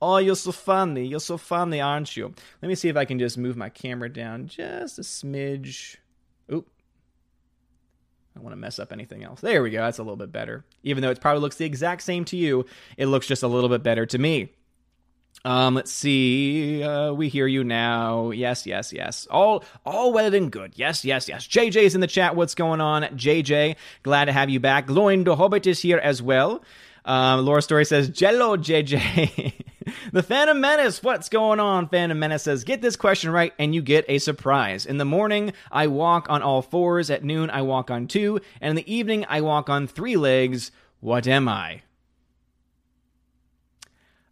Oh, 0.00 0.18
you're 0.18 0.36
so 0.36 0.52
funny. 0.52 1.06
You're 1.06 1.20
so 1.20 1.38
funny, 1.38 1.80
aren't 1.80 2.16
you? 2.16 2.34
Let 2.60 2.68
me 2.68 2.74
see 2.74 2.88
if 2.88 2.96
I 2.96 3.04
can 3.04 3.18
just 3.18 3.38
move 3.38 3.56
my 3.56 3.70
camera 3.70 4.12
down 4.12 4.46
just 4.46 4.98
a 4.98 5.02
smidge. 5.02 5.96
Oop. 6.52 6.68
I 8.34 8.38
don't 8.38 8.44
want 8.44 8.52
to 8.52 8.60
mess 8.60 8.78
up 8.78 8.92
anything 8.92 9.24
else. 9.24 9.40
There 9.40 9.62
we 9.62 9.70
go. 9.70 9.78
That's 9.78 9.98
a 9.98 10.02
little 10.02 10.16
bit 10.16 10.32
better. 10.32 10.64
Even 10.82 11.02
though 11.02 11.10
it 11.10 11.20
probably 11.20 11.40
looks 11.40 11.56
the 11.56 11.64
exact 11.64 12.02
same 12.02 12.26
to 12.26 12.36
you, 12.36 12.66
it 12.98 13.06
looks 13.06 13.26
just 13.26 13.42
a 13.42 13.48
little 13.48 13.70
bit 13.70 13.82
better 13.82 14.04
to 14.04 14.18
me. 14.18 14.52
Um, 15.44 15.74
let's 15.74 15.92
see. 15.92 16.82
Uh, 16.82 17.12
we 17.12 17.28
hear 17.28 17.46
you 17.46 17.62
now. 17.62 18.30
Yes, 18.32 18.66
yes, 18.66 18.92
yes. 18.92 19.26
All, 19.30 19.64
all 19.84 20.12
well 20.12 20.34
and 20.34 20.50
good. 20.50 20.72
Yes, 20.76 21.04
yes, 21.04 21.28
yes. 21.28 21.46
JJ's 21.46 21.94
in 21.94 22.00
the 22.00 22.06
chat. 22.06 22.36
What's 22.36 22.54
going 22.54 22.80
on, 22.80 23.04
JJ? 23.04 23.76
Glad 24.02 24.26
to 24.26 24.32
have 24.32 24.50
you 24.50 24.60
back. 24.60 24.86
Gloin 24.86 25.24
the 25.24 25.36
Hobbit 25.36 25.66
is 25.66 25.80
here 25.80 25.98
as 25.98 26.20
well. 26.20 26.62
Um, 27.06 27.46
Laura 27.46 27.62
Story 27.62 27.84
says, 27.84 28.08
Jello 28.08 28.56
JJ. 28.56 29.54
the 30.12 30.22
Phantom 30.22 30.60
Menace. 30.60 31.02
What's 31.02 31.28
going 31.28 31.60
on? 31.60 31.88
Phantom 31.88 32.18
Menace 32.18 32.42
says, 32.42 32.64
Get 32.64 32.82
this 32.82 32.96
question 32.96 33.30
right 33.30 33.52
and 33.58 33.74
you 33.74 33.80
get 33.80 34.04
a 34.08 34.18
surprise. 34.18 34.84
In 34.84 34.98
the 34.98 35.04
morning, 35.04 35.52
I 35.70 35.86
walk 35.86 36.26
on 36.28 36.42
all 36.42 36.62
fours. 36.62 37.08
At 37.08 37.24
noon, 37.24 37.48
I 37.48 37.62
walk 37.62 37.90
on 37.90 38.08
two. 38.08 38.40
And 38.60 38.70
in 38.70 38.76
the 38.76 38.92
evening, 38.92 39.24
I 39.28 39.40
walk 39.40 39.70
on 39.70 39.86
three 39.86 40.16
legs. 40.16 40.72
What 41.00 41.28
am 41.28 41.48
I? 41.48 41.82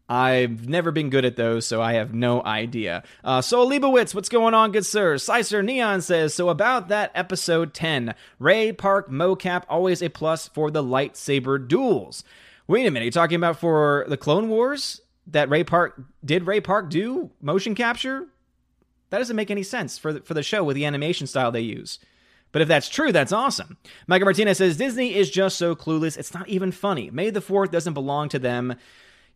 I've 0.06 0.68
never 0.68 0.90
been 0.90 1.08
good 1.08 1.24
at 1.24 1.36
those, 1.36 1.66
so 1.66 1.80
I 1.80 1.94
have 1.94 2.12
no 2.12 2.42
idea. 2.44 3.04
Uh, 3.22 3.40
so, 3.40 3.66
Leibowitz, 3.66 4.14
what's 4.14 4.28
going 4.28 4.52
on, 4.52 4.70
good 4.70 4.84
sir? 4.84 5.14
Sicer 5.16 5.64
Neon 5.64 6.02
says, 6.02 6.34
so 6.34 6.50
about 6.50 6.88
that 6.88 7.10
episode 7.14 7.72
10, 7.72 8.14
Ray 8.38 8.70
Park 8.72 9.10
mocap, 9.10 9.64
always 9.66 10.02
a 10.02 10.10
plus 10.10 10.48
for 10.48 10.70
the 10.70 10.82
lightsaber 10.82 11.66
duels. 11.66 12.22
Wait 12.66 12.86
a 12.86 12.90
minute, 12.90 13.04
you're 13.04 13.12
talking 13.12 13.36
about 13.36 13.58
for 13.58 14.06
the 14.08 14.16
Clone 14.16 14.48
Wars? 14.48 15.00
That 15.26 15.50
Ray 15.50 15.64
Park 15.64 16.00
did 16.24 16.46
Ray 16.46 16.60
Park 16.60 16.90
do 16.90 17.30
motion 17.40 17.74
capture? 17.74 18.26
That 19.10 19.18
doesn't 19.18 19.36
make 19.36 19.50
any 19.50 19.62
sense 19.62 19.98
for 19.98 20.14
the, 20.14 20.20
for 20.20 20.34
the 20.34 20.42
show 20.42 20.64
with 20.64 20.74
the 20.74 20.84
animation 20.84 21.26
style 21.26 21.52
they 21.52 21.60
use. 21.60 21.98
But 22.52 22.62
if 22.62 22.68
that's 22.68 22.88
true, 22.88 23.12
that's 23.12 23.32
awesome. 23.32 23.78
Michael 24.06 24.26
Martinez 24.26 24.58
says 24.58 24.76
Disney 24.76 25.14
is 25.14 25.30
just 25.30 25.58
so 25.58 25.74
clueless. 25.74 26.16
It's 26.16 26.32
not 26.32 26.48
even 26.48 26.72
funny. 26.72 27.10
May 27.10 27.30
the 27.30 27.40
Fourth 27.40 27.70
doesn't 27.70 27.94
belong 27.94 28.28
to 28.30 28.38
them. 28.38 28.76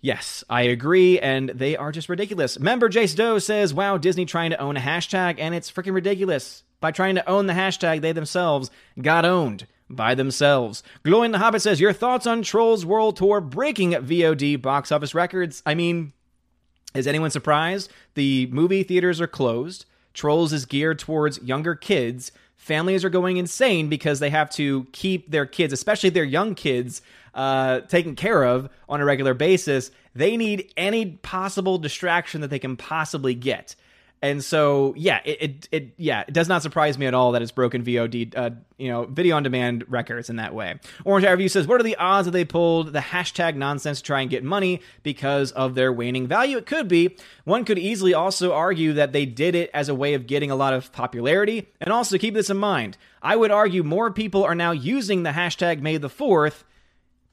Yes, 0.00 0.44
I 0.48 0.62
agree, 0.62 1.18
and 1.18 1.50
they 1.50 1.76
are 1.76 1.90
just 1.90 2.08
ridiculous. 2.08 2.58
Member 2.58 2.88
Jace 2.88 3.16
Doe 3.16 3.38
says, 3.38 3.74
Wow, 3.74 3.98
Disney 3.98 4.24
trying 4.24 4.50
to 4.50 4.60
own 4.60 4.76
a 4.76 4.80
hashtag, 4.80 5.36
and 5.38 5.54
it's 5.54 5.70
freaking 5.70 5.94
ridiculous. 5.94 6.62
By 6.80 6.92
trying 6.92 7.16
to 7.16 7.28
own 7.28 7.46
the 7.46 7.54
hashtag, 7.54 8.00
they 8.00 8.12
themselves 8.12 8.70
got 9.00 9.24
owned 9.24 9.66
by 9.90 10.14
themselves. 10.14 10.82
Glowing 11.02 11.32
the 11.32 11.38
Hobbit 11.38 11.62
says, 11.62 11.80
Your 11.80 11.92
thoughts 11.92 12.26
on 12.26 12.42
Trolls 12.42 12.84
World 12.84 13.16
Tour 13.16 13.40
breaking 13.40 13.92
VOD 13.92 14.60
box 14.60 14.92
office 14.92 15.14
records? 15.14 15.62
I 15.64 15.74
mean, 15.74 16.12
is 16.94 17.06
anyone 17.06 17.30
surprised? 17.30 17.90
The 18.14 18.46
movie 18.50 18.82
theaters 18.82 19.20
are 19.20 19.26
closed. 19.26 19.84
Trolls 20.14 20.52
is 20.52 20.64
geared 20.64 20.98
towards 20.98 21.40
younger 21.42 21.74
kids. 21.74 22.32
Families 22.56 23.04
are 23.04 23.10
going 23.10 23.36
insane 23.36 23.88
because 23.88 24.18
they 24.18 24.30
have 24.30 24.50
to 24.50 24.86
keep 24.92 25.30
their 25.30 25.46
kids, 25.46 25.72
especially 25.72 26.10
their 26.10 26.24
young 26.24 26.54
kids, 26.54 27.02
uh, 27.34 27.80
taken 27.82 28.16
care 28.16 28.42
of 28.42 28.68
on 28.88 29.00
a 29.00 29.04
regular 29.04 29.32
basis. 29.32 29.90
They 30.14 30.36
need 30.36 30.72
any 30.76 31.06
possible 31.06 31.78
distraction 31.78 32.40
that 32.40 32.48
they 32.48 32.58
can 32.58 32.76
possibly 32.76 33.34
get. 33.34 33.76
And 34.20 34.42
so, 34.42 34.94
yeah, 34.96 35.20
it, 35.24 35.38
it, 35.40 35.68
it, 35.70 35.94
yeah, 35.96 36.24
it 36.26 36.34
does 36.34 36.48
not 36.48 36.62
surprise 36.62 36.98
me 36.98 37.06
at 37.06 37.14
all 37.14 37.32
that 37.32 37.42
it's 37.42 37.52
broken 37.52 37.84
VOD, 37.84 38.36
uh, 38.36 38.50
you 38.76 38.88
know, 38.88 39.04
video 39.04 39.36
on 39.36 39.44
demand 39.44 39.84
records 39.88 40.28
in 40.28 40.36
that 40.36 40.54
way. 40.54 40.74
Orange 41.04 41.24
Eye 41.24 41.30
Review 41.30 41.48
says, 41.48 41.66
"What 41.66 41.80
are 41.80 41.84
the 41.84 41.96
odds 41.96 42.26
that 42.26 42.32
they 42.32 42.44
pulled 42.44 42.92
the 42.92 42.98
hashtag 43.00 43.54
nonsense 43.54 43.98
to 43.98 44.04
try 44.04 44.20
and 44.20 44.30
get 44.30 44.42
money 44.42 44.80
because 45.02 45.52
of 45.52 45.74
their 45.74 45.92
waning 45.92 46.26
value?" 46.26 46.56
It 46.56 46.66
could 46.66 46.88
be. 46.88 47.16
One 47.44 47.64
could 47.64 47.78
easily 47.78 48.12
also 48.12 48.52
argue 48.52 48.92
that 48.94 49.12
they 49.12 49.24
did 49.24 49.54
it 49.54 49.70
as 49.72 49.88
a 49.88 49.94
way 49.94 50.14
of 50.14 50.26
getting 50.26 50.50
a 50.50 50.56
lot 50.56 50.74
of 50.74 50.90
popularity. 50.92 51.68
And 51.80 51.92
also 51.92 52.18
keep 52.18 52.34
this 52.34 52.50
in 52.50 52.56
mind: 52.56 52.96
I 53.22 53.36
would 53.36 53.52
argue 53.52 53.84
more 53.84 54.10
people 54.10 54.44
are 54.44 54.54
now 54.54 54.72
using 54.72 55.22
the 55.22 55.30
hashtag 55.30 55.80
May 55.80 55.96
the 55.96 56.08
Fourth 56.08 56.64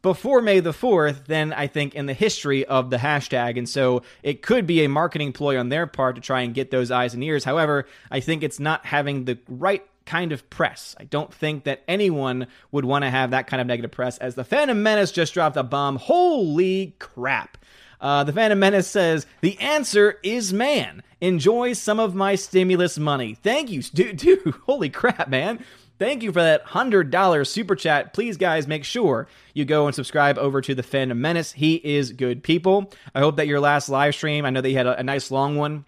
before 0.06 0.40
May 0.40 0.60
the 0.60 0.72
4th 0.72 1.26
than 1.26 1.52
I 1.52 1.66
think 1.66 1.96
in 1.96 2.06
the 2.06 2.14
history 2.14 2.64
of 2.64 2.92
the 2.92 2.98
hashtag. 2.98 3.58
And 3.58 3.68
so 3.68 4.04
it 4.22 4.44
could 4.44 4.68
be 4.68 4.86
a 4.86 4.88
marketing 4.88 5.34
ploy 5.34 5.58
on 5.60 5.70
their 5.70 5.88
part 5.88 6.14
to 6.14 6.22
try 6.22 6.42
and 6.42 6.54
get 6.54 6.70
those 6.70 6.92
eyes 6.92 7.16
and 7.16 7.24
ears. 7.24 7.44
However, 7.44 7.88
I 8.12 8.20
think 8.20 8.44
it's 8.44 8.60
not 8.60 8.86
having 8.86 9.26
the 9.26 9.40
right 9.50 9.84
kind 10.06 10.32
of 10.32 10.48
press. 10.52 10.96
I 11.00 11.06
don't 11.06 11.34
think 11.34 11.64
that 11.64 11.82
anyone 11.88 12.46
would 12.72 12.86
want 12.86 13.04
to 13.04 13.10
have 13.10 13.32
that 13.32 13.48
kind 13.48 13.60
of 13.60 13.66
negative 13.66 13.90
press 13.90 14.20
as 14.20 14.36
the 14.36 14.44
Phantom 14.44 14.84
Menace 14.84 15.12
just 15.12 15.34
dropped 15.34 15.58
a 15.58 15.64
bomb. 15.64 15.96
Holy 15.96 16.94
crap. 17.00 17.58
Uh, 18.00 18.24
the 18.24 18.34
Phantom 18.34 18.60
Menace 18.60 18.88
says, 18.88 19.26
The 19.42 19.58
answer 19.58 20.20
is 20.22 20.54
man. 20.54 21.02
Enjoy 21.20 21.74
some 21.74 22.00
of 22.00 22.14
my 22.14 22.36
stimulus 22.36 23.00
money. 23.00 23.34
Thank 23.34 23.72
you, 23.72 23.82
dude. 23.82 24.18
dude 24.18 24.54
holy 24.68 24.92
crap, 24.92 25.30
man. 25.30 25.66
Thank 25.98 26.24
you 26.24 26.34
for 26.34 26.42
that 26.42 26.66
$100 26.68 27.48
super 27.48 27.76
chat. 27.76 28.14
Please, 28.14 28.36
guys, 28.36 28.68
make 28.68 28.84
sure 28.84 29.28
you 29.54 29.64
go 29.64 29.86
and 29.86 29.96
subscribe 29.96 30.38
over 30.38 30.60
to 30.60 30.76
the 30.76 30.84
Phantom 30.84 31.20
Menace. 31.20 31.54
He 31.54 31.76
is 31.76 32.12
good 32.12 32.44
people. 32.44 32.92
I 33.14 33.20
hope 33.20 33.38
that 33.38 33.48
your 33.48 33.62
last 33.62 33.88
live 33.88 34.14
stream, 34.14 34.46
I 34.46 34.50
know 34.50 34.60
that 34.60 34.70
you 34.70 34.76
had 34.76 34.88
a, 34.88 35.00
a 35.00 35.04
nice 35.04 35.32
long 35.32 35.56
one, 35.56 35.86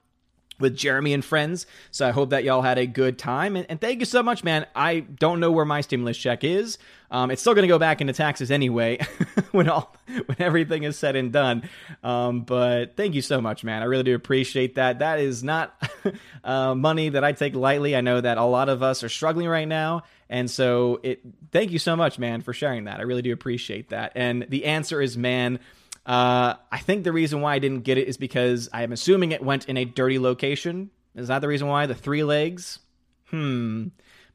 with 0.60 0.76
Jeremy 0.76 1.14
and 1.14 1.24
friends. 1.24 1.66
So 1.92 2.08
I 2.08 2.12
hope 2.12 2.32
that 2.32 2.44
y'all 2.44 2.62
had 2.62 2.78
a 2.78 2.88
good 2.88 3.18
time. 3.18 3.56
And, 3.56 3.66
and 3.70 3.80
thank 3.80 4.00
you 4.00 4.06
so 4.06 4.24
much, 4.24 4.44
man. 4.44 4.66
I 4.76 5.02
don't 5.02 5.40
know 5.40 5.52
where 5.52 5.66
my 5.66 5.82
stimulus 5.82 6.18
check 6.18 6.44
is. 6.44 6.78
Um, 7.10 7.32
it's 7.32 7.42
still 7.42 7.54
going 7.54 7.64
to 7.64 7.70
go 7.70 7.80
back 7.80 8.02
into 8.02 8.12
taxes 8.12 8.52
anyway 8.52 9.00
when 9.52 9.70
all 9.70 9.96
when 10.26 10.38
everything 10.40 10.84
is 10.84 10.98
said 10.98 11.16
and 11.16 11.32
done. 11.32 11.70
Um, 12.04 12.42
but 12.42 12.98
thank 12.98 13.16
you 13.16 13.22
so 13.22 13.40
much, 13.40 13.64
man. 13.64 13.82
I 13.82 13.86
really 13.86 14.04
do 14.04 14.14
appreciate 14.14 14.76
that. 14.76 15.00
That 15.00 15.20
is 15.20 15.44
not 15.44 15.82
uh, 16.44 16.76
money 16.76 17.10
that 17.10 17.24
I 17.24 17.32
take 17.32 17.56
lightly. 17.56 17.96
I 17.96 18.02
know 18.02 18.20
that 18.20 18.38
a 18.38 18.44
lot 18.44 18.68
of 18.68 18.84
us 18.84 19.04
are 19.04 19.10
struggling 19.10 19.48
right 19.48 19.68
now, 19.68 20.04
and 20.30 20.52
so 20.52 21.00
it. 21.04 21.22
Thank 21.52 21.72
you 21.72 21.80
so 21.80 21.96
much, 21.96 22.20
man, 22.20 22.42
for 22.42 22.52
sharing 22.52 22.86
that. 22.86 23.00
I 23.00 23.04
really 23.04 23.22
do 23.22 23.32
appreciate 23.32 23.90
that. 23.90 24.12
And 24.16 24.46
the 24.50 24.66
answer 24.66 25.02
is, 25.02 25.16
man. 25.16 25.60
Uh, 26.08 26.56
I 26.72 26.78
think 26.80 27.04
the 27.04 27.12
reason 27.12 27.42
why 27.42 27.54
I 27.54 27.60
didn't 27.60 27.82
get 27.82 27.98
it 27.98 28.08
is 28.08 28.16
because 28.16 28.70
I 28.72 28.84
am 28.84 28.94
assuming 28.94 29.34
it 29.34 29.44
went 29.44 29.66
in 29.66 29.76
a 29.76 29.84
dirty 29.84 30.20
location. 30.20 30.90
Is 31.16 31.28
that 31.28 31.40
the 31.40 31.50
reason 31.50 31.68
why? 31.68 31.86
The 31.86 31.96
three 31.96 32.24
legs? 32.24 32.80
Hmm. 33.26 33.88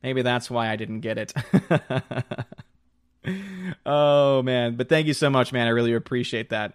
Maybe 0.02 0.21
that's 0.21 0.50
why 0.50 0.69
I 0.69 0.76
didn't 0.76 1.00
get 1.00 1.17
it. 1.17 1.33
oh, 3.87 4.43
man. 4.43 4.76
But 4.76 4.91
thank 4.91 5.07
you 5.07 5.14
so 5.14 5.31
much, 5.31 5.52
man. 5.52 5.67
I 5.67 5.71
really 5.71 5.95
appreciate 5.95 6.50
that. 6.50 6.75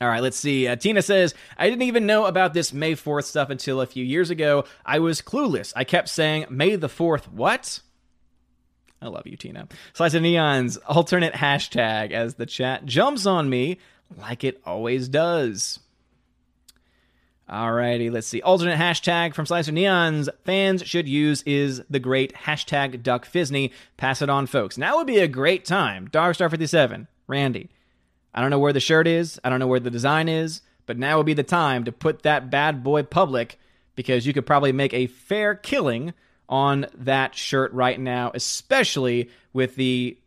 All 0.00 0.08
right, 0.08 0.22
let's 0.22 0.38
see. 0.38 0.66
Uh, 0.66 0.76
Tina 0.76 1.02
says, 1.02 1.34
I 1.58 1.68
didn't 1.68 1.82
even 1.82 2.06
know 2.06 2.24
about 2.24 2.54
this 2.54 2.72
May 2.72 2.94
4th 2.94 3.24
stuff 3.24 3.50
until 3.50 3.82
a 3.82 3.86
few 3.86 4.02
years 4.02 4.30
ago. 4.30 4.64
I 4.86 5.00
was 5.00 5.20
clueless. 5.20 5.74
I 5.76 5.84
kept 5.84 6.08
saying, 6.08 6.46
May 6.48 6.76
the 6.76 6.88
4th, 6.88 7.28
what? 7.30 7.80
I 9.02 9.08
love 9.08 9.26
you, 9.26 9.36
Tina. 9.36 9.68
Slice 9.94 10.14
of 10.14 10.22
Neon's 10.22 10.76
alternate 10.78 11.34
hashtag 11.34 12.12
as 12.12 12.34
the 12.34 12.46
chat 12.46 12.84
jumps 12.84 13.26
on 13.26 13.48
me 13.48 13.78
like 14.16 14.44
it 14.44 14.60
always 14.64 15.08
does. 15.08 15.80
Alrighty, 17.50 18.12
let's 18.12 18.28
see. 18.28 18.40
Alternate 18.42 18.78
hashtag 18.78 19.34
from 19.34 19.44
Slicer 19.44 19.72
Neons 19.72 20.28
fans 20.44 20.86
should 20.86 21.08
use 21.08 21.42
is 21.42 21.82
the 21.90 21.98
great 21.98 22.32
hashtag 22.32 23.02
Duck 23.02 23.26
Fisney. 23.26 23.72
Pass 23.96 24.22
it 24.22 24.30
on, 24.30 24.46
folks. 24.46 24.78
Now 24.78 24.96
would 24.96 25.08
be 25.08 25.18
a 25.18 25.26
great 25.26 25.64
time. 25.64 26.06
Darkstar57, 26.08 27.08
Randy. 27.26 27.70
I 28.32 28.40
don't 28.40 28.50
know 28.50 28.60
where 28.60 28.72
the 28.72 28.78
shirt 28.78 29.08
is. 29.08 29.40
I 29.42 29.50
don't 29.50 29.58
know 29.58 29.66
where 29.66 29.80
the 29.80 29.90
design 29.90 30.28
is, 30.28 30.62
but 30.86 30.96
now 30.96 31.16
would 31.16 31.26
be 31.26 31.34
the 31.34 31.42
time 31.42 31.82
to 31.84 31.92
put 31.92 32.22
that 32.22 32.50
bad 32.50 32.84
boy 32.84 33.02
public 33.02 33.58
because 33.96 34.26
you 34.26 34.32
could 34.32 34.46
probably 34.46 34.70
make 34.70 34.94
a 34.94 35.08
fair 35.08 35.56
killing 35.56 36.14
on 36.50 36.86
that 36.98 37.34
shirt 37.34 37.72
right 37.72 37.98
now, 37.98 38.32
especially 38.34 39.30
with 39.54 39.76
the 39.76 40.18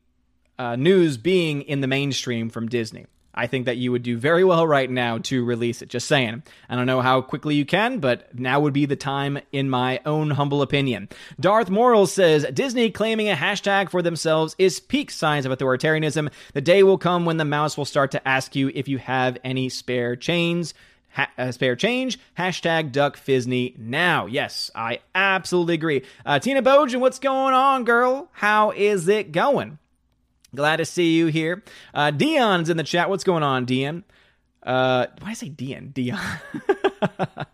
uh, 0.58 0.76
news 0.76 1.18
being 1.18 1.62
in 1.64 1.82
the 1.82 1.88
mainstream 1.88 2.50
from 2.50 2.70
Disney. 2.70 3.06
I 3.36 3.48
think 3.48 3.66
that 3.66 3.78
you 3.78 3.92
would 3.92 4.04
do 4.04 4.16
very 4.16 4.44
well 4.44 4.68
right 4.68 4.90
now 4.90 5.18
to 5.18 5.44
release 5.44 5.82
it. 5.82 5.90
Just 5.90 6.08
saying. 6.08 6.44
I 6.70 6.76
don't 6.76 6.86
know 6.86 7.02
how 7.02 7.22
quickly 7.22 7.56
you 7.56 7.66
can, 7.66 8.00
but 8.00 8.38
now 8.38 8.60
would 8.60 8.74
be 8.74 8.86
the 8.86 8.96
time, 8.96 9.40
in 9.52 9.72
my 9.72 10.00
own 10.06 10.30
humble 10.30 10.62
opinion. 10.62 11.10
Darth 11.40 11.70
Morals 11.70 12.14
says 12.14 12.46
Disney 12.54 12.92
claiming 12.92 13.30
a 13.30 13.36
hashtag 13.36 13.90
for 13.90 14.04
themselves 14.04 14.56
is 14.60 14.80
peak 14.80 15.10
signs 15.10 15.48
of 15.48 15.58
authoritarianism. 15.58 16.32
The 16.54 16.62
day 16.62 16.84
will 16.84 17.00
come 17.00 17.26
when 17.26 17.38
the 17.38 17.46
mouse 17.46 17.76
will 17.76 17.86
start 17.86 18.12
to 18.12 18.28
ask 18.28 18.56
you 18.56 18.72
if 18.76 18.88
you 18.88 19.00
have 19.00 19.40
any 19.44 19.68
spare 19.68 20.16
chains. 20.16 20.76
Ha- 21.14 21.32
uh, 21.38 21.52
spare 21.52 21.76
change. 21.76 22.20
Hashtag 22.38 22.92
Duck 22.92 23.18
Fisney 23.18 23.78
now. 23.78 24.26
Yes, 24.26 24.72
I 24.76 25.00
absolutely 25.14 25.76
agree. 25.76 26.04
Uh, 26.26 26.40
Tina 26.40 26.62
Bojan, 26.62 27.00
what's 27.00 27.20
going 27.20 27.54
on, 27.54 27.84
girl? 27.84 28.30
How 28.34 28.72
is 28.72 29.08
it 29.08 29.32
going? 29.32 29.78
Glad 30.56 30.78
to 30.78 30.86
see 30.86 31.16
you 31.16 31.28
here. 31.28 31.64
Uh, 31.94 32.12
Dion's 32.12 32.70
in 32.70 32.78
the 32.78 32.84
chat. 32.84 33.10
What's 33.10 33.24
going 33.24 33.44
on, 33.44 33.66
Dion? 33.66 34.04
Uh, 34.62 35.08
why 35.20 35.28
did 35.28 35.30
I 35.30 35.34
say 35.34 35.50
Dion? 35.50 35.90
Dion. 35.90 36.20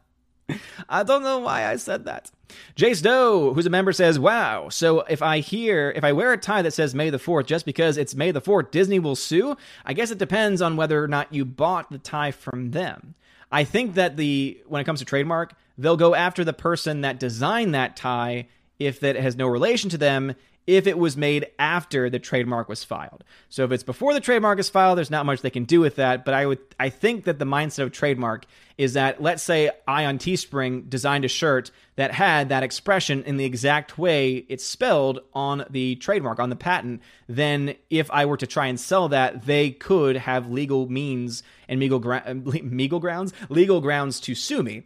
I 0.89 1.03
don't 1.03 1.23
know 1.23 1.39
why 1.39 1.67
I 1.67 1.75
said 1.75 2.05
that. 2.05 2.31
Jace 2.75 3.03
Doe, 3.03 3.53
who's 3.53 3.65
a 3.65 3.69
member, 3.69 3.93
says, 3.93 4.17
Wow, 4.17 4.69
so 4.69 5.01
if 5.01 5.21
I 5.21 5.39
hear, 5.39 5.93
if 5.95 6.03
I 6.03 6.13
wear 6.13 6.33
a 6.33 6.37
tie 6.37 6.63
that 6.63 6.73
says 6.73 6.95
May 6.95 7.09
the 7.09 7.19
4th 7.19 7.45
just 7.45 7.65
because 7.65 7.97
it's 7.97 8.15
May 8.15 8.31
the 8.31 8.41
4th, 8.41 8.71
Disney 8.71 8.99
will 8.99 9.15
sue? 9.15 9.55
I 9.85 9.93
guess 9.93 10.11
it 10.11 10.17
depends 10.17 10.61
on 10.61 10.75
whether 10.75 11.03
or 11.03 11.07
not 11.07 11.33
you 11.33 11.45
bought 11.45 11.91
the 11.91 11.99
tie 11.99 12.31
from 12.31 12.71
them. 12.71 13.15
I 13.51 13.63
think 13.63 13.95
that 13.95 14.17
the, 14.17 14.61
when 14.67 14.81
it 14.81 14.85
comes 14.85 14.99
to 14.99 15.05
trademark, 15.05 15.53
they'll 15.77 15.97
go 15.97 16.13
after 16.13 16.43
the 16.43 16.53
person 16.53 17.01
that 17.01 17.19
designed 17.19 17.73
that 17.75 17.95
tie 17.95 18.47
if 18.77 18.99
that 19.01 19.15
has 19.15 19.35
no 19.35 19.47
relation 19.47 19.89
to 19.89 19.97
them 19.97 20.35
if 20.69 20.85
it 20.85 20.99
was 20.99 21.17
made 21.17 21.47
after 21.57 22.11
the 22.11 22.19
trademark 22.19 22.69
was 22.69 22.83
filed. 22.83 23.23
So 23.49 23.63
if 23.63 23.71
it's 23.71 23.81
before 23.81 24.13
the 24.13 24.19
trademark 24.19 24.59
is 24.59 24.69
filed, 24.69 24.99
there's 24.99 25.09
not 25.09 25.25
much 25.25 25.41
they 25.41 25.49
can 25.49 25.63
do 25.63 25.79
with 25.79 25.95
that. 25.95 26.23
But 26.23 26.35
I 26.35 26.45
would 26.45 26.59
I 26.79 26.89
think 26.89 27.23
that 27.23 27.39
the 27.39 27.45
mindset 27.45 27.81
of 27.83 27.91
trademark 27.91 28.45
is 28.77 28.93
that 28.93 29.19
let's 29.19 29.41
say 29.41 29.71
I 29.87 30.05
on 30.05 30.19
Teespring 30.19 30.87
designed 30.87 31.25
a 31.25 31.27
shirt 31.27 31.71
that 31.95 32.13
had 32.13 32.49
that 32.49 32.61
expression 32.61 33.23
in 33.23 33.37
the 33.37 33.45
exact 33.45 33.97
way 33.97 34.45
it's 34.47 34.63
spelled 34.63 35.21
on 35.33 35.65
the 35.71 35.95
trademark, 35.95 36.39
on 36.39 36.51
the 36.51 36.55
patent, 36.55 37.01
then 37.27 37.73
if 37.89 38.11
I 38.11 38.27
were 38.27 38.37
to 38.37 38.47
try 38.47 38.67
and 38.67 38.79
sell 38.79 39.09
that, 39.09 39.47
they 39.47 39.71
could 39.71 40.17
have 40.17 40.51
legal 40.51 40.87
means 40.87 41.41
and 41.67 41.79
legal, 41.79 41.97
gra- 41.97 42.23
legal 42.45 42.99
grounds, 42.99 43.33
legal 43.49 43.81
grounds 43.81 44.19
to 44.21 44.35
sue 44.35 44.61
me. 44.61 44.83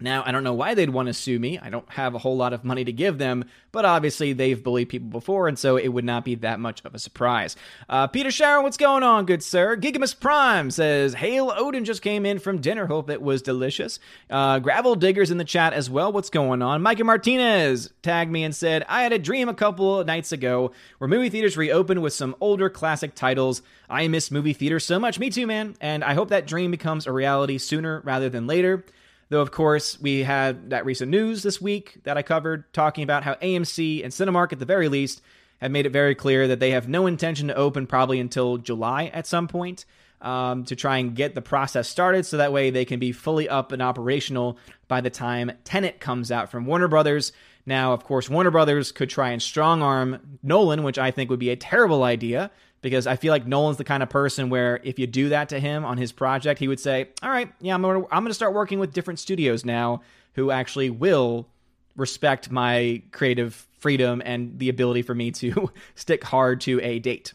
Now, 0.00 0.22
I 0.24 0.32
don't 0.32 0.44
know 0.44 0.54
why 0.54 0.74
they'd 0.74 0.90
want 0.90 1.08
to 1.08 1.14
sue 1.14 1.38
me. 1.38 1.58
I 1.58 1.68
don't 1.68 1.88
have 1.90 2.14
a 2.14 2.18
whole 2.18 2.36
lot 2.36 2.52
of 2.52 2.64
money 2.64 2.84
to 2.84 2.92
give 2.92 3.18
them, 3.18 3.44
but 3.70 3.84
obviously 3.84 4.32
they've 4.32 4.62
bullied 4.62 4.88
people 4.88 5.08
before, 5.08 5.46
and 5.46 5.58
so 5.58 5.76
it 5.76 5.88
would 5.88 6.04
not 6.04 6.24
be 6.24 6.34
that 6.36 6.58
much 6.58 6.82
of 6.84 6.94
a 6.94 6.98
surprise. 6.98 7.54
Uh, 7.88 8.06
Peter 8.06 8.30
Sharon, 8.30 8.62
what's 8.62 8.78
going 8.78 9.02
on, 9.02 9.26
good 9.26 9.42
sir? 9.42 9.76
Gigamus 9.76 10.18
Prime 10.18 10.70
says, 10.70 11.14
Hail 11.14 11.52
Odin 11.54 11.84
just 11.84 12.00
came 12.02 12.24
in 12.24 12.38
from 12.38 12.60
dinner. 12.60 12.86
Hope 12.86 13.10
it 13.10 13.20
was 13.20 13.42
delicious. 13.42 13.98
Uh, 14.30 14.58
Gravel 14.58 14.94
Diggers 14.94 15.30
in 15.30 15.38
the 15.38 15.44
chat 15.44 15.72
as 15.72 15.90
well. 15.90 16.12
What's 16.12 16.30
going 16.30 16.62
on? 16.62 16.82
Micah 16.82 17.04
Martinez 17.04 17.90
tagged 18.02 18.32
me 18.32 18.42
and 18.42 18.54
said, 18.54 18.84
I 18.88 19.02
had 19.02 19.12
a 19.12 19.18
dream 19.18 19.48
a 19.48 19.54
couple 19.54 20.02
nights 20.04 20.32
ago 20.32 20.72
where 20.98 21.08
movie 21.08 21.28
theaters 21.28 21.56
reopened 21.56 22.02
with 22.02 22.12
some 22.12 22.34
older 22.40 22.70
classic 22.70 23.14
titles. 23.14 23.62
I 23.88 24.08
miss 24.08 24.30
movie 24.30 24.54
theaters 24.54 24.84
so 24.84 24.98
much. 24.98 25.18
Me 25.18 25.30
too, 25.30 25.46
man. 25.46 25.76
And 25.80 26.02
I 26.02 26.14
hope 26.14 26.30
that 26.30 26.46
dream 26.46 26.70
becomes 26.70 27.06
a 27.06 27.12
reality 27.12 27.58
sooner 27.58 28.00
rather 28.04 28.28
than 28.28 28.46
later. 28.46 28.84
Though, 29.30 29.40
of 29.40 29.52
course, 29.52 30.00
we 30.00 30.24
had 30.24 30.70
that 30.70 30.84
recent 30.84 31.10
news 31.10 31.44
this 31.44 31.60
week 31.60 32.00
that 32.02 32.18
I 32.18 32.22
covered 32.22 32.72
talking 32.72 33.04
about 33.04 33.22
how 33.22 33.34
AMC 33.34 34.02
and 34.02 34.12
Cinemark, 34.12 34.52
at 34.52 34.58
the 34.58 34.64
very 34.64 34.88
least, 34.88 35.22
have 35.60 35.70
made 35.70 35.86
it 35.86 35.92
very 35.92 36.16
clear 36.16 36.48
that 36.48 36.58
they 36.58 36.72
have 36.72 36.88
no 36.88 37.06
intention 37.06 37.46
to 37.48 37.54
open 37.54 37.86
probably 37.86 38.18
until 38.18 38.56
July 38.56 39.06
at 39.06 39.28
some 39.28 39.46
point 39.46 39.84
um, 40.20 40.64
to 40.64 40.74
try 40.74 40.98
and 40.98 41.14
get 41.14 41.36
the 41.36 41.42
process 41.42 41.88
started 41.88 42.26
so 42.26 42.38
that 42.38 42.52
way 42.52 42.70
they 42.70 42.84
can 42.84 42.98
be 42.98 43.12
fully 43.12 43.48
up 43.48 43.70
and 43.70 43.80
operational 43.80 44.58
by 44.88 45.00
the 45.00 45.10
time 45.10 45.52
Tenet 45.64 46.00
comes 46.00 46.32
out 46.32 46.50
from 46.50 46.66
Warner 46.66 46.88
Brothers. 46.88 47.32
Now, 47.64 47.92
of 47.92 48.04
course, 48.04 48.28
Warner 48.28 48.50
Brothers 48.50 48.90
could 48.90 49.10
try 49.10 49.30
and 49.30 49.40
strong 49.40 49.80
arm 49.80 50.38
Nolan, 50.42 50.82
which 50.82 50.98
I 50.98 51.12
think 51.12 51.30
would 51.30 51.38
be 51.38 51.50
a 51.50 51.56
terrible 51.56 52.02
idea 52.02 52.50
because 52.82 53.06
I 53.06 53.16
feel 53.16 53.32
like 53.32 53.46
Nolan's 53.46 53.76
the 53.76 53.84
kind 53.84 54.02
of 54.02 54.08
person 54.08 54.50
where 54.50 54.80
if 54.82 54.98
you 54.98 55.06
do 55.06 55.30
that 55.30 55.48
to 55.50 55.60
him 55.60 55.84
on 55.84 55.98
his 55.98 56.12
project, 56.12 56.58
he 56.60 56.68
would 56.68 56.80
say, 56.80 57.08
"All 57.22 57.30
right, 57.30 57.52
yeah, 57.60 57.74
I'm 57.74 57.82
gonna, 57.82 58.00
I'm 58.10 58.22
going 58.22 58.28
to 58.28 58.34
start 58.34 58.54
working 58.54 58.78
with 58.78 58.92
different 58.92 59.18
studios 59.18 59.64
now 59.64 60.02
who 60.34 60.50
actually 60.50 60.90
will 60.90 61.48
respect 61.96 62.50
my 62.50 63.02
creative 63.10 63.66
freedom 63.78 64.22
and 64.24 64.58
the 64.58 64.68
ability 64.68 65.02
for 65.02 65.14
me 65.14 65.30
to 65.32 65.70
stick 65.94 66.24
hard 66.24 66.60
to 66.62 66.80
a 66.82 66.98
date." 66.98 67.34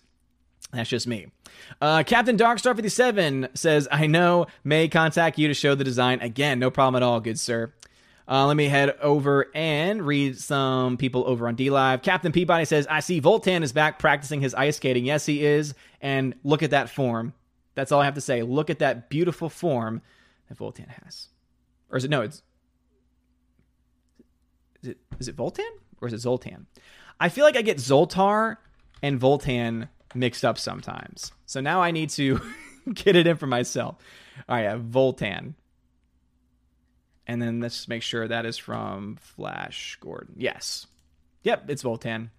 That's 0.71 0.89
just 0.89 1.07
me. 1.07 1.27
Uh, 1.81 2.03
Captain 2.03 2.37
Darkstar 2.37 2.75
57 2.75 3.49
says, 3.53 3.87
I 3.91 4.07
know, 4.07 4.47
may 4.63 4.87
contact 4.87 5.37
you 5.37 5.47
to 5.47 5.53
show 5.53 5.73
the 5.75 5.83
design. 5.83 6.19
Again, 6.19 6.59
no 6.59 6.69
problem 6.69 7.01
at 7.01 7.05
all, 7.05 7.19
good 7.21 7.39
sir. 7.39 7.71
Uh, 8.27 8.47
let 8.47 8.57
me 8.57 8.65
head 8.65 8.95
over 9.01 9.51
and 9.53 10.05
read 10.05 10.37
some 10.37 10.97
people 10.97 11.23
over 11.27 11.47
on 11.47 11.55
D 11.55 11.69
Live. 11.69 12.01
Captain 12.01 12.31
Peabody 12.31 12.65
says, 12.65 12.87
I 12.89 12.99
see 12.99 13.21
Voltan 13.21 13.61
is 13.61 13.71
back 13.71 13.99
practicing 13.99 14.41
his 14.41 14.55
ice 14.55 14.77
skating. 14.77 15.05
Yes, 15.05 15.25
he 15.25 15.45
is. 15.45 15.75
And 16.01 16.33
look 16.43 16.63
at 16.63 16.71
that 16.71 16.89
form. 16.89 17.33
That's 17.75 17.91
all 17.91 18.01
I 18.01 18.05
have 18.05 18.15
to 18.15 18.21
say. 18.21 18.41
Look 18.41 18.69
at 18.69 18.79
that 18.79 19.09
beautiful 19.09 19.49
form 19.49 20.01
that 20.49 20.57
Voltan 20.57 20.89
has. 21.03 21.27
Or 21.91 21.97
is 21.97 22.03
it, 22.03 22.09
no, 22.09 22.21
it's, 22.21 22.41
is 24.81 24.89
it, 24.89 24.97
is 25.19 25.27
it 25.27 25.35
Voltan 25.35 25.69
or 26.01 26.07
is 26.07 26.13
it 26.13 26.19
Zoltan? 26.19 26.65
I 27.19 27.29
feel 27.29 27.45
like 27.45 27.55
I 27.55 27.61
get 27.61 27.77
Zoltar 27.77 28.57
and 29.03 29.19
Voltan 29.19 29.89
mixed 30.15 30.43
up 30.43 30.57
sometimes. 30.57 31.31
So 31.45 31.61
now 31.61 31.81
I 31.81 31.91
need 31.91 32.09
to 32.11 32.41
get 32.93 33.15
it 33.15 33.27
in 33.27 33.37
for 33.37 33.47
myself. 33.47 33.97
All 34.49 34.55
right, 34.55 34.79
Voltan. 34.79 35.53
And 37.27 37.41
then 37.41 37.59
let's 37.59 37.87
make 37.87 38.03
sure 38.03 38.27
that 38.27 38.45
is 38.45 38.57
from 38.57 39.17
Flash 39.19 39.97
Gordon. 39.99 40.35
Yes. 40.37 40.87
Yep, 41.43 41.69
it's 41.69 41.83
Voltan. 41.83 42.29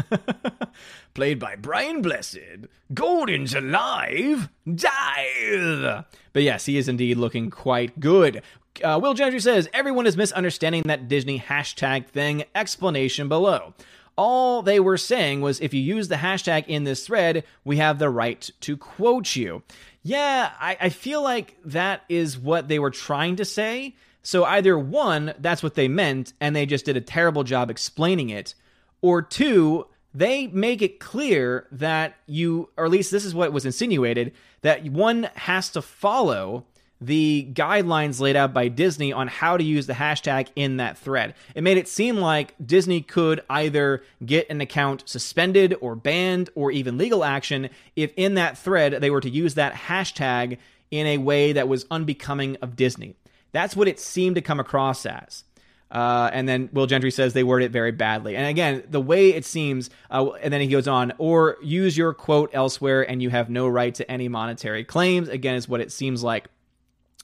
Played 1.14 1.38
by 1.38 1.56
Brian 1.56 2.02
Blessed. 2.02 2.66
Gordon's 2.94 3.54
alive. 3.54 4.48
Dive. 4.72 6.04
But 6.32 6.42
yes, 6.42 6.66
he 6.66 6.78
is 6.78 6.88
indeed 6.88 7.16
looking 7.16 7.50
quite 7.50 7.98
good. 7.98 8.42
Uh, 8.82 8.98
Will 9.02 9.14
Gentry 9.14 9.40
says 9.40 9.68
everyone 9.74 10.06
is 10.06 10.16
misunderstanding 10.16 10.82
that 10.86 11.08
Disney 11.08 11.38
hashtag 11.38 12.06
thing. 12.06 12.44
Explanation 12.54 13.28
below. 13.28 13.74
All 14.16 14.62
they 14.62 14.78
were 14.78 14.98
saying 14.98 15.40
was 15.40 15.60
if 15.60 15.72
you 15.72 15.80
use 15.80 16.08
the 16.08 16.16
hashtag 16.16 16.66
in 16.66 16.84
this 16.84 17.06
thread, 17.06 17.44
we 17.64 17.78
have 17.78 17.98
the 17.98 18.10
right 18.10 18.48
to 18.60 18.76
quote 18.76 19.36
you. 19.36 19.62
Yeah, 20.02 20.50
I, 20.60 20.76
I 20.80 20.88
feel 20.88 21.22
like 21.22 21.56
that 21.64 22.02
is 22.08 22.36
what 22.36 22.68
they 22.68 22.78
were 22.78 22.90
trying 22.90 23.36
to 23.36 23.44
say. 23.44 23.94
So 24.22 24.44
either 24.44 24.78
one, 24.78 25.34
that's 25.38 25.62
what 25.62 25.74
they 25.74 25.88
meant, 25.88 26.32
and 26.40 26.54
they 26.54 26.66
just 26.66 26.84
did 26.84 26.96
a 26.96 27.00
terrible 27.00 27.44
job 27.44 27.70
explaining 27.70 28.30
it, 28.30 28.54
or 29.00 29.22
two, 29.22 29.86
they 30.14 30.46
make 30.48 30.82
it 30.82 31.00
clear 31.00 31.66
that 31.72 32.14
you, 32.26 32.68
or 32.76 32.84
at 32.84 32.90
least 32.90 33.10
this 33.10 33.24
is 33.24 33.34
what 33.34 33.52
was 33.52 33.64
insinuated, 33.64 34.32
that 34.60 34.84
one 34.84 35.28
has 35.34 35.70
to 35.70 35.82
follow 35.82 36.66
the 37.04 37.48
guidelines 37.52 38.20
laid 38.20 38.36
out 38.36 38.54
by 38.54 38.68
Disney 38.68 39.12
on 39.12 39.28
how 39.28 39.56
to 39.56 39.64
use 39.64 39.86
the 39.86 39.92
hashtag 39.92 40.48
in 40.54 40.76
that 40.76 40.96
thread. 40.96 41.34
It 41.54 41.62
made 41.62 41.76
it 41.76 41.88
seem 41.88 42.16
like 42.16 42.54
Disney 42.64 43.00
could 43.00 43.42
either 43.50 44.02
get 44.24 44.48
an 44.50 44.60
account 44.60 45.08
suspended 45.08 45.74
or 45.80 45.96
banned 45.96 46.50
or 46.54 46.70
even 46.70 46.98
legal 46.98 47.24
action 47.24 47.70
if 47.96 48.12
in 48.16 48.34
that 48.34 48.56
thread 48.56 48.94
they 49.00 49.10
were 49.10 49.20
to 49.20 49.30
use 49.30 49.54
that 49.54 49.74
hashtag 49.74 50.58
in 50.90 51.06
a 51.06 51.18
way 51.18 51.52
that 51.52 51.68
was 51.68 51.86
unbecoming 51.90 52.56
of 52.62 52.76
Disney. 52.76 53.16
That's 53.50 53.74
what 53.74 53.88
it 53.88 53.98
seemed 53.98 54.36
to 54.36 54.42
come 54.42 54.60
across 54.60 55.04
as. 55.04 55.44
Uh, 55.90 56.30
and 56.32 56.48
then 56.48 56.70
Will 56.72 56.86
Gentry 56.86 57.10
says 57.10 57.34
they 57.34 57.42
word 57.42 57.62
it 57.62 57.70
very 57.70 57.92
badly. 57.92 58.34
And 58.34 58.46
again, 58.46 58.82
the 58.88 59.00
way 59.00 59.34
it 59.34 59.44
seems, 59.44 59.90
uh, 60.10 60.30
and 60.40 60.52
then 60.52 60.62
he 60.62 60.66
goes 60.66 60.88
on, 60.88 61.12
or 61.18 61.58
use 61.62 61.98
your 61.98 62.14
quote 62.14 62.50
elsewhere 62.54 63.02
and 63.08 63.22
you 63.22 63.28
have 63.28 63.50
no 63.50 63.68
right 63.68 63.94
to 63.96 64.10
any 64.10 64.28
monetary 64.28 64.84
claims, 64.84 65.28
again, 65.28 65.54
is 65.54 65.68
what 65.68 65.82
it 65.82 65.92
seems 65.92 66.22
like. 66.22 66.48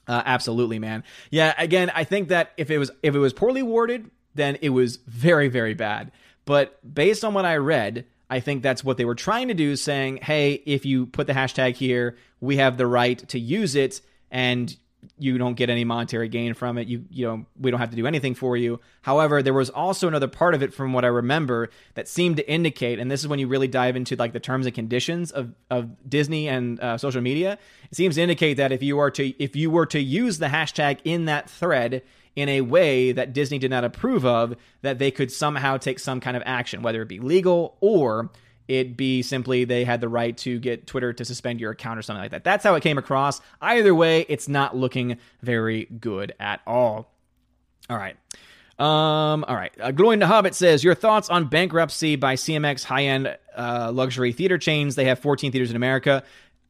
Uh, 0.09 0.23
absolutely, 0.25 0.79
man. 0.79 1.03
Yeah, 1.29 1.53
again, 1.55 1.91
I 1.93 2.03
think 2.03 2.29
that 2.29 2.51
if 2.57 2.71
it 2.71 2.79
was 2.79 2.89
if 3.03 3.13
it 3.13 3.19
was 3.19 3.31
poorly 3.31 3.61
worded, 3.61 4.09
then 4.33 4.57
it 4.61 4.69
was 4.69 4.97
very 5.05 5.49
very 5.49 5.75
bad. 5.75 6.11
But 6.45 6.79
based 6.95 7.23
on 7.23 7.35
what 7.35 7.45
I 7.45 7.57
read, 7.57 8.05
I 8.27 8.39
think 8.39 8.63
that's 8.63 8.83
what 8.83 8.97
they 8.97 9.05
were 9.05 9.13
trying 9.13 9.49
to 9.49 9.53
do, 9.53 9.75
saying, 9.75 10.17
"Hey, 10.23 10.63
if 10.65 10.83
you 10.83 11.05
put 11.05 11.27
the 11.27 11.33
hashtag 11.33 11.75
here, 11.75 12.17
we 12.41 12.57
have 12.57 12.77
the 12.77 12.87
right 12.87 13.19
to 13.29 13.39
use 13.39 13.75
it, 13.75 14.01
and 14.31 14.75
you 15.17 15.37
don't 15.37 15.55
get 15.55 15.69
any 15.69 15.83
monetary 15.83 16.27
gain 16.27 16.53
from 16.53 16.77
it. 16.77 16.87
You 16.87 17.05
you 17.09 17.25
know 17.25 17.45
we 17.59 17.71
don't 17.71 17.79
have 17.79 17.89
to 17.91 17.95
do 17.95 18.07
anything 18.07 18.35
for 18.35 18.57
you. 18.57 18.79
However, 19.01 19.41
there 19.41 19.53
was 19.53 19.69
also 19.69 20.07
another 20.07 20.27
part 20.27 20.55
of 20.55 20.63
it 20.63 20.73
from 20.73 20.93
what 20.93 21.05
I 21.05 21.07
remember 21.07 21.69
that 21.95 22.07
seemed 22.07 22.37
to 22.37 22.49
indicate, 22.49 22.99
and 22.99 23.09
this 23.09 23.21
is 23.21 23.27
when 23.27 23.39
you 23.39 23.47
really 23.47 23.67
dive 23.67 23.95
into 23.95 24.15
like 24.15 24.33
the 24.33 24.39
terms 24.39 24.65
and 24.65 24.75
conditions 24.75 25.31
of 25.31 25.53
of 25.69 26.09
Disney 26.09 26.47
and 26.47 26.79
uh, 26.79 26.97
social 26.97 27.21
media. 27.21 27.57
It 27.91 27.95
seems 27.95 28.15
to 28.15 28.21
indicate 28.21 28.55
that 28.55 28.71
if 28.71 28.83
you 28.83 28.99
are 28.99 29.11
to 29.11 29.43
if 29.43 29.55
you 29.55 29.71
were 29.71 29.85
to 29.87 29.99
use 29.99 30.39
the 30.39 30.47
hashtag 30.47 30.99
in 31.03 31.25
that 31.25 31.49
thread 31.49 32.03
in 32.35 32.47
a 32.47 32.61
way 32.61 33.11
that 33.11 33.33
Disney 33.33 33.59
did 33.59 33.71
not 33.71 33.83
approve 33.83 34.25
of, 34.25 34.55
that 34.81 34.99
they 34.99 35.11
could 35.11 35.31
somehow 35.31 35.77
take 35.77 35.99
some 35.99 36.19
kind 36.19 36.37
of 36.37 36.43
action, 36.45 36.81
whether 36.81 37.01
it 37.01 37.07
be 37.07 37.19
legal 37.19 37.75
or 37.81 38.29
it 38.69 38.95
be 38.95 39.23
simply 39.23 39.65
they 39.65 39.83
had 39.83 39.99
the 39.99 40.07
right 40.07 40.37
to 40.37 40.59
get 40.59 40.85
Twitter 40.85 41.11
to 41.11 41.25
suspend 41.25 41.59
your 41.59 41.71
account 41.71 41.97
or 41.97 42.03
something 42.03 42.21
like 42.21 42.31
that. 42.31 42.43
That's 42.43 42.63
how 42.63 42.75
it 42.75 42.83
came 42.83 42.99
across. 42.99 43.41
Either 43.59 43.95
way, 43.95 44.27
it's 44.29 44.47
not 44.47 44.77
looking 44.77 45.17
very 45.41 45.85
good 45.85 46.33
at 46.39 46.61
all. 46.67 47.11
All 47.89 47.97
right. 47.97 48.15
Um, 48.77 49.43
all 49.43 49.55
right. 49.55 49.73
Uh, 49.81 49.89
Glowing 49.89 50.19
the 50.19 50.27
Hobbit 50.27 50.53
says, 50.53 50.83
Your 50.83 50.93
thoughts 50.93 51.29
on 51.29 51.47
bankruptcy 51.47 52.15
by 52.15 52.35
CMX 52.35 52.83
high 52.83 53.05
end 53.05 53.35
uh, 53.57 53.91
luxury 53.91 54.33
theater 54.33 54.59
chains? 54.59 54.93
They 54.93 55.05
have 55.05 55.17
14 55.17 55.51
theaters 55.51 55.71
in 55.71 55.75
America. 55.75 56.23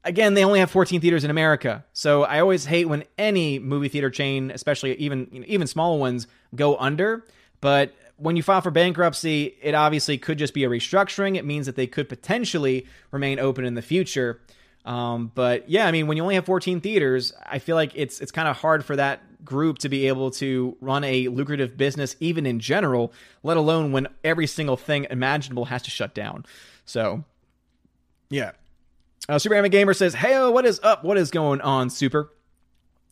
Again, 0.06 0.36
they 0.36 0.46
only 0.46 0.60
have 0.60 0.72
14 0.72 1.02
theaters 1.02 1.26
in 1.26 1.32
America. 1.32 1.84
So 1.92 2.24
I 2.24 2.40
always 2.40 2.64
hate 2.64 2.86
when 2.86 3.04
any 3.18 3.60
movie 3.60 3.90
theater 3.90 4.10
chain, 4.10 4.52
especially 4.52 4.96
even 4.96 5.44
even 5.48 5.68
small 5.68 6.00
ones, 6.00 6.28
go 6.56 6.78
under. 6.78 7.26
But 7.60 7.94
when 8.20 8.36
you 8.36 8.44
file 8.44 8.62
for 8.62 8.72
bankruptcy, 8.72 9.56
it 9.62 9.74
obviously 9.74 10.18
could 10.18 10.38
just 10.38 10.54
be 10.54 10.64
a 10.64 10.70
restructuring. 10.70 11.38
It 11.38 11.46
means 11.46 11.66
that 11.66 11.76
they 11.76 11.88
could 11.88 12.10
potentially 12.10 12.86
remain 13.12 13.40
open 13.40 13.66
in 13.66 13.76
the 13.76 13.82
future. 13.82 14.42
Um, 14.86 15.32
but 15.36 15.70
yeah, 15.70 15.88
I 15.88 15.92
mean, 15.92 16.08
when 16.08 16.18
you 16.18 16.24
only 16.24 16.36
have 16.36 16.46
14 16.46 16.82
theaters, 16.82 17.34
I 17.46 17.60
feel 17.60 17.76
like 17.76 17.92
it's 17.96 18.20
it's 18.20 18.32
kind 18.32 18.48
of 18.48 18.58
hard 18.58 18.84
for 18.86 18.96
that 18.96 19.22
group 19.44 19.80
to 19.80 19.90
be 19.90 20.08
able 20.08 20.32
to 20.32 20.76
run 20.82 21.04
a 21.04 21.28
lucrative 21.28 21.78
business, 21.78 22.16
even 22.20 22.46
in 22.46 22.60
general, 22.60 23.14
let 23.44 23.58
alone 23.58 23.92
when 23.92 24.08
every 24.24 24.48
single 24.48 24.78
thing 24.78 25.08
imaginable 25.10 25.66
has 25.66 25.82
to 25.84 25.92
shut 25.92 26.14
down. 26.14 26.46
So, 26.86 27.24
yeah. 28.30 28.52
Uh, 29.28 29.38
Superman 29.38 29.70
Gamer 29.70 29.94
says, 29.94 30.16
"Hey, 30.16 30.40
what 30.50 30.66
is 30.66 30.80
up? 30.82 31.04
What 31.04 31.18
is 31.18 31.30
going 31.30 31.62
on, 31.62 31.90
Super?" 31.90 32.32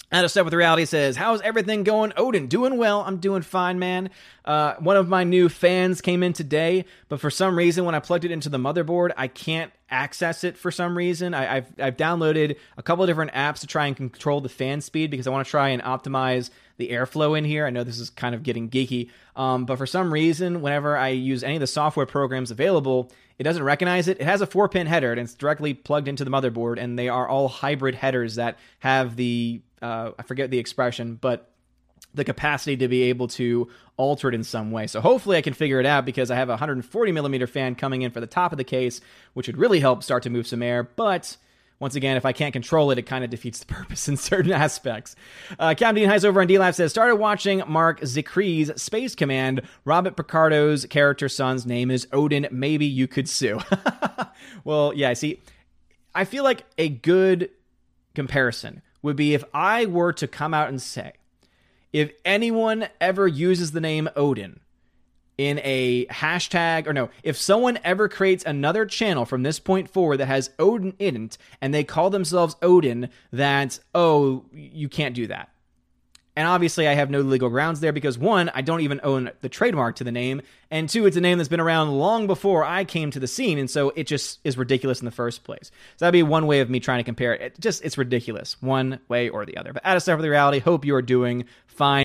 Out 0.09 0.23
of 0.23 0.31
step 0.31 0.45
with 0.45 0.53
reality 0.53 0.85
says, 0.85 1.17
"How's 1.17 1.41
everything 1.41 1.83
going, 1.83 2.13
Odin? 2.15 2.47
Doing 2.47 2.77
well. 2.77 3.01
I'm 3.01 3.17
doing 3.17 3.41
fine, 3.41 3.77
man. 3.77 4.09
Uh, 4.45 4.75
one 4.75 4.95
of 4.95 5.09
my 5.09 5.25
new 5.25 5.49
fans 5.49 5.99
came 5.99 6.23
in 6.23 6.31
today, 6.31 6.85
but 7.09 7.19
for 7.19 7.29
some 7.29 7.57
reason, 7.57 7.83
when 7.83 7.93
I 7.93 7.99
plugged 7.99 8.23
it 8.23 8.31
into 8.31 8.47
the 8.47 8.57
motherboard, 8.57 9.11
I 9.17 9.27
can't 9.27 9.73
access 9.89 10.45
it 10.45 10.57
for 10.57 10.71
some 10.71 10.97
reason. 10.97 11.33
I, 11.33 11.55
have 11.55 11.67
I've 11.77 11.97
downloaded 11.97 12.55
a 12.77 12.83
couple 12.83 13.03
of 13.03 13.09
different 13.09 13.33
apps 13.33 13.59
to 13.59 13.67
try 13.67 13.85
and 13.85 13.97
control 13.97 14.39
the 14.39 14.47
fan 14.47 14.79
speed 14.79 15.11
because 15.11 15.27
I 15.27 15.29
want 15.29 15.45
to 15.45 15.51
try 15.51 15.69
and 15.69 15.81
optimize 15.83 16.51
the 16.77 16.87
airflow 16.87 17.37
in 17.37 17.43
here. 17.43 17.65
I 17.65 17.69
know 17.69 17.83
this 17.83 17.99
is 17.99 18.09
kind 18.09 18.33
of 18.33 18.43
getting 18.43 18.69
geeky, 18.69 19.09
um, 19.35 19.65
but 19.65 19.77
for 19.77 19.85
some 19.85 20.13
reason, 20.13 20.61
whenever 20.61 20.95
I 20.95 21.09
use 21.09 21.43
any 21.43 21.55
of 21.55 21.59
the 21.59 21.67
software 21.67 22.05
programs 22.05 22.49
available, 22.49 23.11
it 23.39 23.43
doesn't 23.43 23.63
recognize 23.63 24.07
it. 24.07 24.21
It 24.21 24.23
has 24.23 24.39
a 24.39 24.47
four 24.47 24.69
pin 24.69 24.87
header 24.87 25.11
and 25.11 25.19
it's 25.19 25.33
directly 25.33 25.73
plugged 25.73 26.07
into 26.07 26.23
the 26.23 26.31
motherboard, 26.31 26.79
and 26.79 26.97
they 26.97 27.09
are 27.09 27.27
all 27.27 27.49
hybrid 27.49 27.95
headers 27.95 28.35
that 28.35 28.57
have 28.79 29.17
the 29.17 29.61
uh, 29.81 30.11
I 30.17 30.23
forget 30.23 30.51
the 30.51 30.59
expression, 30.59 31.15
but 31.19 31.51
the 32.13 32.23
capacity 32.23 32.77
to 32.77 32.87
be 32.87 33.03
able 33.03 33.27
to 33.27 33.69
alter 33.95 34.29
it 34.29 34.35
in 34.35 34.43
some 34.43 34.71
way. 34.71 34.87
So 34.87 35.01
hopefully 35.01 35.37
I 35.37 35.41
can 35.41 35.53
figure 35.53 35.79
it 35.79 35.85
out 35.85 36.05
because 36.05 36.31
I 36.31 36.35
have 36.35 36.49
a 36.49 36.53
140 36.53 37.11
millimeter 37.11 37.47
fan 37.47 37.75
coming 37.75 38.01
in 38.01 38.11
for 38.11 38.19
the 38.19 38.27
top 38.27 38.51
of 38.51 38.57
the 38.57 38.63
case, 38.63 39.01
which 39.33 39.47
would 39.47 39.57
really 39.57 39.79
help 39.79 40.03
start 40.03 40.23
to 40.23 40.29
move 40.29 40.47
some 40.47 40.63
air. 40.63 40.83
But 40.83 41.37
once 41.79 41.95
again, 41.95 42.17
if 42.17 42.25
I 42.25 42.33
can't 42.33 42.53
control 42.53 42.89
it, 42.89 42.97
it 42.97 43.03
kind 43.03 43.23
of 43.23 43.29
defeats 43.29 43.59
the 43.59 43.65
purpose 43.73 44.07
in 44.07 44.17
certain 44.17 44.51
aspects. 44.51 45.15
Uh, 45.59 45.75
Captain 45.77 45.95
Dean 45.95 46.25
over 46.25 46.41
on 46.41 46.47
DLive 46.47 46.75
says, 46.75 46.91
started 46.91 47.17
watching 47.17 47.61
Marc 47.67 47.99
Zicree's 48.01 48.81
Space 48.81 49.15
Command. 49.15 49.61
Robert 49.85 50.15
Picardo's 50.15 50.85
character 50.85 51.29
son's 51.29 51.65
name 51.65 51.91
is 51.91 52.07
Odin. 52.11 52.47
Maybe 52.51 52.85
you 52.85 53.07
could 53.07 53.29
sue. 53.29 53.59
well, 54.63 54.93
yeah, 54.95 55.09
I 55.09 55.13
see, 55.13 55.41
I 56.15 56.25
feel 56.25 56.43
like 56.43 56.65
a 56.77 56.89
good 56.89 57.51
comparison 58.15 58.81
would 59.01 59.15
be 59.15 59.33
if 59.33 59.43
I 59.53 59.85
were 59.85 60.13
to 60.13 60.27
come 60.27 60.53
out 60.53 60.69
and 60.69 60.81
say, 60.81 61.13
if 61.93 62.11
anyone 62.25 62.89
ever 62.99 63.27
uses 63.27 63.71
the 63.71 63.81
name 63.81 64.09
Odin 64.15 64.59
in 65.37 65.59
a 65.63 66.05
hashtag, 66.07 66.87
or 66.87 66.93
no, 66.93 67.09
if 67.23 67.37
someone 67.37 67.79
ever 67.83 68.09
creates 68.09 68.43
another 68.43 68.85
channel 68.85 69.25
from 69.25 69.43
this 69.43 69.59
point 69.59 69.89
forward 69.89 70.17
that 70.17 70.25
has 70.25 70.49
Odin 70.57 70.93
in 70.99 71.25
it 71.25 71.37
and 71.61 71.73
they 71.73 71.83
call 71.83 72.09
themselves 72.09 72.55
Odin, 72.61 73.09
that, 73.31 73.79
oh, 73.93 74.45
you 74.51 74.89
can't 74.89 75.15
do 75.15 75.27
that. 75.27 75.49
And 76.37 76.47
obviously, 76.47 76.87
I 76.87 76.93
have 76.93 77.09
no 77.09 77.21
legal 77.21 77.49
grounds 77.49 77.79
there 77.79 77.91
because 77.91 78.15
one, 78.15 78.51
I 78.53 78.61
don't 78.61 78.81
even 78.81 78.99
own 79.01 79.31
the 79.41 79.49
trademark 79.49 79.95
to 79.95 80.03
the 80.03 80.11
name, 80.11 80.43
and 80.69 80.87
two, 80.87 81.07
it's 81.07 81.17
a 81.17 81.21
name 81.21 81.39
that's 81.39 81.49
been 81.49 81.59
around 81.59 81.97
long 81.97 82.27
before 82.27 82.63
I 82.63 82.85
came 82.85 83.09
to 83.09 83.19
the 83.19 83.25
scene, 83.25 83.57
and 83.57 83.67
so 83.67 83.91
it 83.95 84.05
just 84.05 84.37
is 84.43 84.55
ridiculous 84.55 85.01
in 85.01 85.05
the 85.05 85.11
first 85.11 85.43
place. 85.43 85.71
So 85.95 86.05
that'd 86.05 86.13
be 86.13 86.21
one 86.21 86.45
way 86.45 86.59
of 86.59 86.69
me 86.69 86.79
trying 86.79 86.99
to 86.99 87.03
compare 87.03 87.33
it. 87.33 87.41
it 87.41 87.59
just 87.59 87.83
it's 87.83 87.97
ridiculous, 87.97 88.55
one 88.61 88.99
way 89.07 89.29
or 89.29 89.47
the 89.47 89.57
other. 89.57 89.73
But 89.73 89.83
out 89.83 89.97
of 89.97 90.03
step 90.03 90.15
with 90.15 90.25
the 90.25 90.29
reality, 90.29 90.59
hope 90.59 90.85
you 90.85 90.93
are 90.93 91.01
doing 91.01 91.45
fine. 91.65 91.95